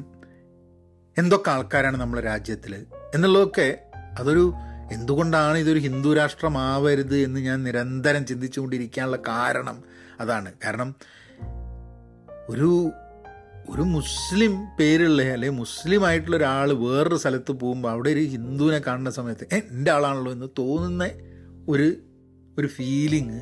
[1.17, 2.73] എന്തൊക്കെ ആൾക്കാരാണ് നമ്മുടെ രാജ്യത്തിൽ
[3.13, 3.67] എന്നുള്ളതൊക്കെ
[4.17, 4.43] അതൊരു
[4.91, 9.77] എന്തുകൊണ്ടാണ് ഇതൊരു ഹിന്ദു രാഷ്ട്രമാവരുത് എന്ന് ഞാൻ നിരന്തരം ചിന്തിച്ചുകൊണ്ടിരിക്കാനുള്ള കാരണം
[10.19, 10.53] അതാണ്.
[10.65, 10.89] കാരണം
[12.49, 12.69] ഒരു
[13.69, 19.47] ഒരു മുസ്ലിം പേരുള്ള അല്ലെങ്കിൽ മുസ്ലിം ആയിട്ടുള്ള ഒരാൾ വേറൊരു സ്ഥലത്ത് പോകുമ്പോൾ അവിടെ ഒരു ഹിന്ദുവിനെ കാണുന്ന സമയത്ത്
[19.53, 21.05] എന്റെ ആളാണല്ലോ എന്ന് തോന്നുന്ന
[21.67, 21.87] ഒരു
[22.57, 23.39] ഒരു ഫീലിങ്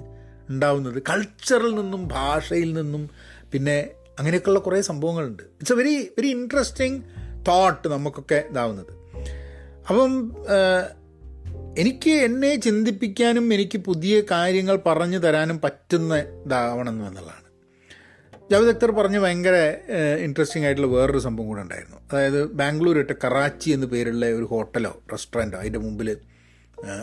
[0.50, 1.02] ഉണ്ടാവുന്നത്.
[1.10, 3.10] കൾച്ചറിൽ നിന്നും ഭാഷയിൽ നിന്നും
[3.52, 3.78] പിന്നെ
[4.20, 5.44] അങ്ങനെയൊക്കെയുള്ള കുറേ സംഭവങ്ങളുണ്ട്.
[5.44, 7.02] It's a very very interesting
[7.48, 8.94] thought നമുക്കൊക്കെ ഇതാവുന്നത്.
[9.90, 10.12] അപ്പം
[11.78, 17.46] എനിക്ക് എന്നെ ചിന്തിപ്പിക്കാനും എനിക്ക് പുതിയ കാര്യങ്ങൾ പറഞ്ഞു തരാനും പറ്റുന്ന ഇതാവണം എന്നുള്ളതാണ്.
[18.52, 19.56] ജാവേദ് അക്തർ പറഞ്ഞ് ഭയങ്കര
[20.20, 21.98] ഇൻട്രസ്റ്റിംഗ് ആയിട്ടുള്ള വേറൊരു സംഭവം കൂടെ ഉണ്ടായിരുന്നു.
[22.12, 26.18] അതായത് ബാംഗ്ലൂർ ഇട്ട് കറാച്ചി എന്ന് പേരുള്ള ഒരു ഹോട്ടലോ റെസ്റ്റോറന്റോ അതിന്റെ മുമ്പിൽ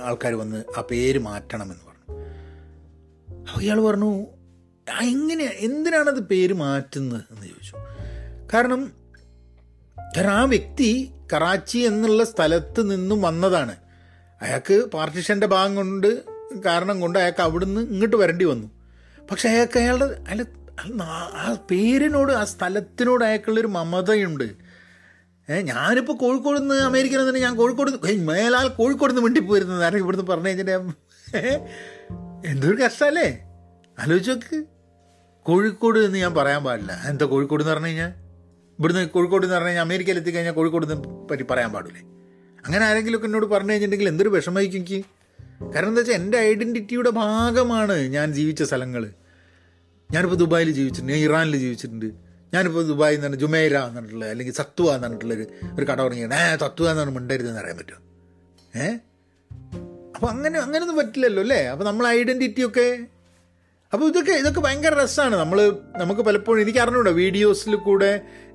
[0.05, 2.41] ആൾക്കാർ വന്ന് ആ പേര് മാറ്റണമെന്ന് പറഞ്ഞു.
[3.61, 4.26] ഇയാൾ പറഞ്ഞു
[5.02, 7.22] എങ്ങനെ എന്തിനാണത് പേര് മാറ്റുന്നത്?
[7.31, 7.76] എന്ന് ചോദിച്ചു.
[8.55, 8.92] കാരണം
[10.16, 13.76] കാരണം ആ വ്യക്തി കറാച്ചി എന്നുള്ള സ്ഥലത്ത് നിന്നും വന്നതാണ്.
[14.42, 16.22] അയാൾക്ക് പാർട്ടിഷന്റെ ഭാഗം കൊണ്ട്
[16.64, 18.70] കാരണം കൊണ്ട് അയാൾക്ക് അവിടുന്ന് ഇങ്ങോട്ട് വരേണ്ടി വന്നു.
[19.31, 20.46] പക്ഷെ അയാൾക്ക് അയാളുടെ അയാൾ
[21.02, 24.44] ആ പേരിനോട് ആ സ്ഥലത്തിനോട് അയാൾക്കുള്ളൊരു മമതയുണ്ട്.
[25.52, 30.48] ഏഹ് ഞാനിപ്പോൾ കോഴിക്കോട് നിന്ന് അമേരിക്കയിൽ നിന്ന് ഞാൻ കോഴിക്കോട് മേലാൽ കോഴിക്കോട് നിന്ന് മിണ്ടി പോയിരുന്നു ഇവിടുന്ന് പറഞ്ഞു
[30.48, 30.92] കഴിഞ്ഞിട്ട്
[32.46, 33.44] എന്തൊരു കഷ്ടമല്ലേ
[33.98, 34.64] ആലോചിച്ച് നോക്ക്.
[35.42, 37.02] കോഴിക്കോട് എന്ന് ഞാൻ പറയാൻ പാടില്ല.
[37.09, 38.09] എന്താ കോഴിക്കോട് എന്ന് പറഞ്ഞു കഴിഞ്ഞാൽ?
[38.78, 42.00] ഇവിടുന്ന് കോഴിക്കോട് എന്ന് പറഞ്ഞു കഴിഞ്ഞാൽ അമേരിക്കയിൽ എത്തിക്കഴിഞ്ഞാൽ കോഴിക്കോട് എന്ന് പറ്റി പറയാൻ പാടില്ലേ?
[42.66, 45.05] അങ്ങനെ ആരെങ്കിലുമൊക്കെ എന്നോട് പറഞ്ഞു കഴിഞ്ഞിട്ടുണ്ടെങ്കിൽ എന്തൊരു വിഷമമായിരിക്കും എനിക്ക്.
[45.74, 49.12] കാരണം എന്താ വെച്ചാൽ എന്റെ ഐഡന്റിറ്റിയുടെ ഭാഗമാണ് ഞാൻ ജീവിച്ച സ്ഥലങ്ങൾ
[50.12, 51.12] ഞാനിപ്പോൾ ദുബായിൽ ജീവിച്ചിട്ടുണ്ട്.
[51.12, 52.07] ഞാൻ ഇറാനിൽ ജീവിച്ചിട്ടുണ്ട്.
[52.55, 56.87] ഞാനിപ്പോൾ ദുബായിൽ നിന്ന് ജുമൈര എന്ന് പറഞ്ഞിട്ടുള്ള അല്ലെങ്കിൽ സത്വ എന്ന് പറഞ്ഞിട്ടുള്ളൊരു ഒരു കട തുടങ്ങിയാണ് ഏ തത്വ
[56.87, 57.98] പറഞ്ഞാൽ മിണ്ടരുതെന്ന് അറിയാൻ പറ്റുമോ?
[58.83, 58.96] ഏ?
[60.22, 61.58] അപ്പോൾ അങ്ങനെ അങ്ങനെയൊന്നും പറ്റില്ലല്ലോ അല്ലേ?
[61.70, 62.85] അപ്പോൾ നമ്മൾ ഐഡന്റിറ്റി ഒക്കെ
[63.92, 65.58] അപ്പോൾ ഇതൊക്കെ ഇതൊക്കെ ഭയങ്കര രസമാണ് നമ്മൾ
[66.00, 68.11] നമുക്ക് പലപ്പോഴും എനിക്ക് അറിഞ്ഞൂടാ വീഡിയോസിൽ കൂടെ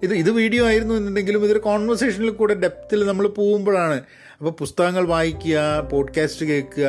[0.06, 3.98] ഇത് ഇത് വീഡിയോ ആയിരുന്നു എന്നുണ്ടെങ്കിലും ഇതൊരു കോൺവെർസേഷനിൽ കൂടെ ഡെപ്തിൽ നമ്മൾ പോകുമ്പോഴാണ്.
[4.40, 5.58] അപ്പോൾ പുസ്തകങ്ങൾ വായിക്കുക
[5.92, 6.88] പോഡ്കാസ്റ്റ് കേൾക്കുക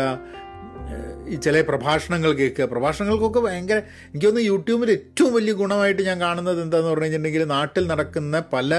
[1.32, 2.66] ഈ ചില പ്രഭാഷണങ്ങൾ കേൾക്കുക.
[2.74, 8.44] പ്രഭാഷണങ്ങൾക്കൊക്കെ ഭയങ്കര എനിക്ക് തോന്നുന്നു യൂട്യൂബിൽ ഏറ്റവും വലിയ ഗുണമായിട്ട് ഞാൻ കാണുന്നത് എന്താണെന്ന് പറഞ്ഞു കഴിഞ്ഞിട്ടുണ്ടെങ്കിൽ നാട്ടിൽ നടക്കുന്ന
[8.56, 8.72] പല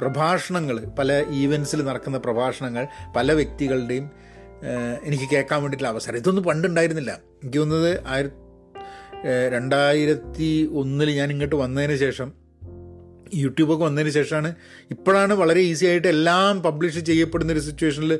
[0.00, 1.10] പ്രഭാഷണങ്ങൾ പല
[1.42, 2.86] ഈവൻസിൽ നടക്കുന്ന പ്രഭാഷണങ്ങൾ
[3.18, 4.06] പല വ്യക്തികളുടെയും
[5.04, 6.16] എനിക്ക് കേൾക്കാൻ വേണ്ടിയിട്ടുള്ള അവസരം.
[6.16, 7.20] ഇതൊന്നും പണ്ടുണ്ടായിരുന്നില്ല.
[7.42, 8.26] എനിക്ക് തോന്നുന്നത് ആയിര
[9.48, 12.32] രണ്ടായിരത്തി ഒന്നിൽ ഞാൻ ഇങ്ങോട്ട് വന്നതിന് ശേഷം
[13.34, 14.54] യൂട്യൂബൊക്കെ വന്നതിന് ശേഷമാണ്
[14.90, 18.18] ഇപ്പോഴാണ് വളരെ ഈസി ആയിട്ട് എല്ലാം പബ്ലിഷ് ചെയ്യപ്പെടുന്ന ഒരു സിറ്റുവേഷനിൽ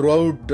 [0.00, 0.52] ത്രൂ ഔട്ട്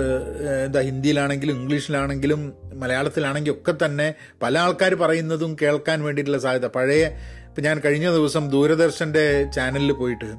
[0.66, 6.66] എന്താ ഹിന്ദിയിലാണെങ്കിലും ഇംഗ്ലീഷിലാണെങ്കിലും മലയാളത്തിലാണെങ്കിലും ഒക്കെ തന്നെ പല ആൾക്കാർ പറയുന്നതും കേൾക്കാൻ വേണ്ടിയിട്ടുള്ള സാധ്യത.
[6.66, 7.06] പഴയ
[7.48, 10.30] ഇപ്പം ഞാൻ കഴിഞ്ഞ ദിവസം ദൂരദർശന്റെ ചാനലിൽ പോയിട്ട്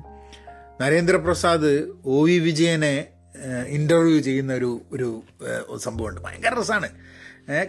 [0.81, 3.07] നരേന്ദ്രപ്രസാദ് ഒ വി വിജയനെ
[3.67, 5.23] ഇന്റർവ്യൂ ചെയ്യുന്ന ഒരു ഒരു
[5.77, 6.21] സംഭവമുണ്ട്.
[6.21, 6.89] ഭയങ്കര രസമാണ്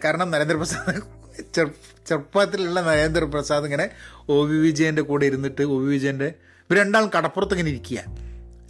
[0.04, 1.02] കാരണം നരേന്ദ്രപ്രസാദ്
[2.06, 3.90] ചെറുപ്പത്തിലുള്ള നരേന്ദ്രപ്രസാദ് ഇങ്ങനെ
[4.28, 6.34] ഒ വി വിജയന്റെ കൂടെ ഇരുന്നിട്ട് ഒ വി വിജയന്റെ
[6.70, 8.04] ഇവർ രണ്ടാളും കടപ്പുറത്ത് ഇങ്ങനെ ഇരിക്കുക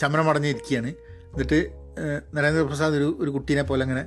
[0.00, 0.88] ചമരം അടഞ്ഞിരിക്കുകയാണ്
[1.32, 1.72] എന്നിട്ട്
[2.34, 4.04] നരേന്ദ്രപ്രസാദ് ഒരു ഒരു കുട്ടീനെ പോലെ ഇങ്ങനെ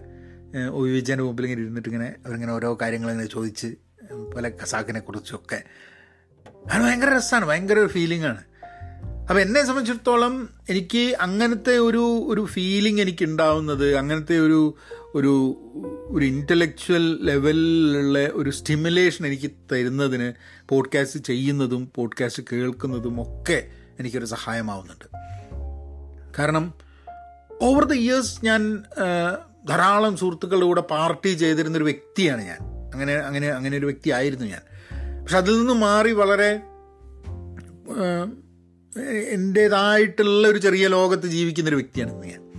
[0.69, 3.69] ഒ വി വിജയന്റെ മുമ്പിൽ ഇങ്ങനെ ഇരുന്നിട്ട് ഇങ്ങനെ അവരിങ്ങനെ ഓരോ കാര്യങ്ങളിങ്ങനെ ചോദിച്ച്
[4.35, 5.63] പല ഖസാക്കിനെ കുറിച്ചൊക്കെ.
[6.71, 8.25] അത് ഭയങ്കര രസമാണ് ഭയങ്കര ഒരു ഫീലിംഗ്
[9.29, 14.75] ആണ് അപ്പോൾ എന്നെ സംബന്ധിച്ചിടത്തോളം എനിക്ക് അങ്ങനത്തെ ഒരു ഒരു ഫീലിംഗ് എനിക്ക് ഉണ്ടാവുന്നത് അങ്ങനത്തെ ഒരു
[15.15, 15.57] ഒരു
[16.07, 20.33] ഒരു ഇന്റലക്ച്വൽ ലെവലിലുള്ള ഒരു സ്റ്റിമുലേഷൻ എനിക്ക് തരുന്നതിന്
[20.69, 23.67] പോഡ്കാസ്റ്റ് ചെയ്യുന്നതും പോഡ്കാസ്റ്റ് കേൾക്കുന്നതും ഒക്കെ
[23.99, 25.05] എനിക്കൊരു സഹായമാവുന്നുണ്ട്.
[26.39, 26.73] കാരണം
[27.61, 28.83] ഓവർ ദ ഇയേഴ്സ് ഞാൻ
[29.69, 32.57] ധാരാളം സുഹൃത്തുക്കളുടെ കൂടെ പാർട്ടി ചെയ്തിരുന്നൊരു വ്യക്തിയാണ് ഞാൻ.
[32.93, 34.61] അങ്ങനെ അങ്ങനെ അങ്ങനെ ഒരു വ്യക്തിയായിരുന്നു ഞാൻ.
[35.23, 36.61] പക്ഷെ അതിൽ നിന്ന് മാറി വളരെ
[39.29, 42.49] എന്റേതായിട്ടുള്ള ഒരു ചെറിയ ലോകത്ത് ജീവിക്കുന്നൊരു വ്യക്തിയാണ് ഞാൻ.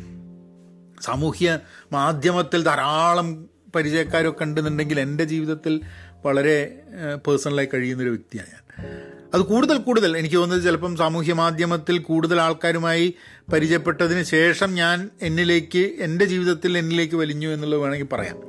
[1.02, 1.58] സാമൂഹ്യ
[1.92, 5.80] മാധ്യമത്തിൽ ധാരാളം പരിചയക്കാരൊക്കെ ഉണ്ടെന്നുണ്ടെങ്കിൽ എന്റെ ജീവിതത്തിൽ
[6.24, 6.82] വളരെ
[7.26, 8.86] പേഴ്സണലായി കഴിയുന്നൊരു വ്യക്തിയാണ് ഞാൻ.
[9.34, 13.14] അത് കൂടുതൽ കൂടുതൽ എനിക്ക് തോന്നുന്നത് ചിലപ്പം സാമൂഹ്യ മാധ്യമത്തിൽ കൂടുതൽ ആൾക്കാരുമായി
[13.52, 18.40] പരിചയപ്പെട്ടതിന് ശേഷം ഞാൻ എന്നിലേക്ക് എന്റെ ജീവിതത്തിൽ എന്നിലേക്ക് വലിഞ്ഞു എന്നുള്ളത് വേണമെങ്കിൽ പറയാം.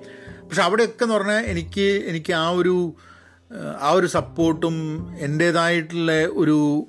[0.48, 2.94] പക്ഷെ അവിടെയൊക്കെ എന്ന് പറഞ്ഞാൽ എനിക്ക് എനിക്ക് ആ ഒരു
[3.82, 6.88] ആ ഒരു സപ്പോർട്ടും എന്റേതായിട്ടുള്ള ഒരു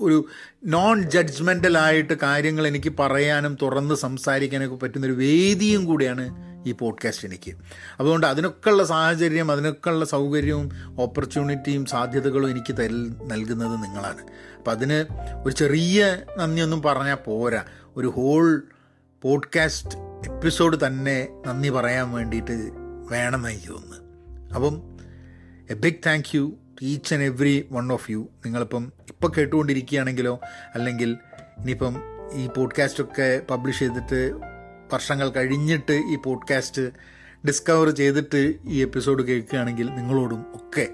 [0.00, 0.26] ഒരു
[0.64, 7.54] നോൺ ജഡ്ജ്മെന്റലായിട്ട് കാര്യങ്ങൾ എനിക്ക് പറയാനും തുറന്ന് സംസാരിക്കാനൊക്കെ പറ്റുന്നൊരു വേദിയും കൂടിയാണ് ഈ പോഡ്കാസ്റ്റ് എനിക്ക്.
[8.00, 14.22] അതുകൊണ്ട് അതിനൊക്കെയുള്ള സാഹചര്യം അതിനൊക്കെയുള്ള സൗകര്യവും ഓപ്പർച്യൂണിറ്റിയും സാധ്യതകളും എനിക്ക് തൽ നൽകുന്നത് നിങ്ങളാണ്.
[14.58, 15.06] അപ്പം അതിന്
[15.46, 17.64] ഒരു ചെറിയ നന്ദിയൊന്നും പറഞ്ഞാൽ പോരാ.
[17.96, 18.62] ഒരു ഹോൾ
[19.22, 19.98] പോഡ്കാസ്റ്റ്
[20.30, 22.70] എപ്പിസോഡ് തന്നെ നന്ദി പറയാൻ വേണ്ടിയിട്ട്
[23.10, 24.54] വേണമെന്ന് എനിക്ക് തോന്നുന്നു.
[24.54, 24.98] അപ്പം
[25.70, 30.40] a big thank you each and every one of you നിങ്ങളിപ്പം ഇപ്പോൾ കേട്ടുകൊണ്ടിരിക്കുകയാണെങ്കിലോ
[30.74, 31.16] അല്ലെങ്കിൽ
[31.58, 31.96] ഇനിയിപ്പം
[32.32, 34.30] ഈ പോഡ്കാസ്റ്റൊക്കെ പബ്ലിഷ് ചെയ്തിട്ട്
[34.92, 36.82] വർഷങ്ങൾ കഴിഞ്ഞിട്ട് ഈ പോഡ്കാസ്റ്റ്
[37.46, 40.88] ഡിസ്കവർ ചെയ്തിട്ട് ഈ എപ്പിസോഡ് കേൾക്കുകയാണെങ്കിൽ നിങ്ങളോടും ഒക്കെ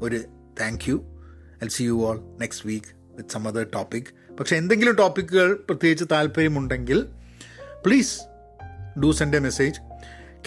[0.00, 0.16] ഒരു
[0.60, 1.22] thank you
[1.64, 7.06] I see you all next week with some other topic പക്ഷേ എന്തെങ്കിലും ടോപ്പിക്കുകൾ പ്രത്യേകിച്ച് താല്പര്യമുണ്ടെങ്കിൽ
[7.86, 8.20] please
[9.00, 9.80] do send a message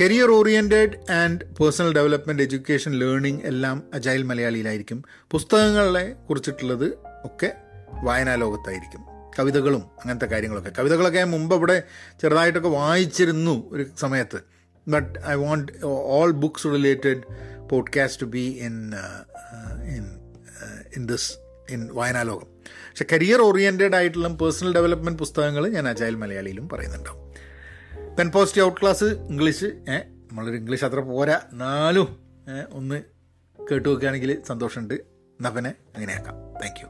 [0.02, 5.04] career oriented and personal development education learning എല്ലാം അജൈൽ മലയാളിയിലായിരിക്കും.
[5.32, 7.56] പുസ്തകങ്ങളെ കുറിച്ചിട്ടുള്ളത് ഒക്കെ
[8.04, 9.02] വായനാ ലോകത്തായിരിക്കും.
[9.40, 10.72] കവിതകളും അങ്ങനത്തെ കാര്യങ്ങളൊക്കെ.
[10.80, 11.84] കവിതകളൊക്കെ ഞാൻ മുമ്പ് ഇവിടെ
[12.22, 14.40] ചെറുതായിട്ടൊക്കെ വായിച്ചിരുന്നു ഒരു സമയത്ത്.
[14.88, 17.22] But I want all books related
[17.70, 18.92] podcast to be in
[19.84, 20.20] in
[20.98, 21.34] in this
[21.70, 27.29] in Vayanalokam പക്ഷെ കരിയർ ഓറിയന്റഡ് ആയിട്ടുള്ള പേഴ്സണൽ ഡെവലപ്മെന്റ് പുസ്തകങ്ങൾ ഞാൻ അജായൽ മലയാളിയിലും പറയുന്നുണ്ടാവും.
[28.20, 29.66] Pen post out class English
[30.30, 31.38] നമ്മളൊരു ഇംഗ്ലീഷ് അത്ര പോരാ.
[31.52, 32.08] എന്നാലും
[32.72, 32.98] ഒന്ന്
[33.60, 34.94] കേട്ടു വെക്കുകയാണെങ്കിൽ സന്തോഷമുണ്ട്.
[35.40, 36.36] എന്നാൽ പിന്നെ അങ്ങനെയാക്കാം.
[36.62, 36.88] Thank you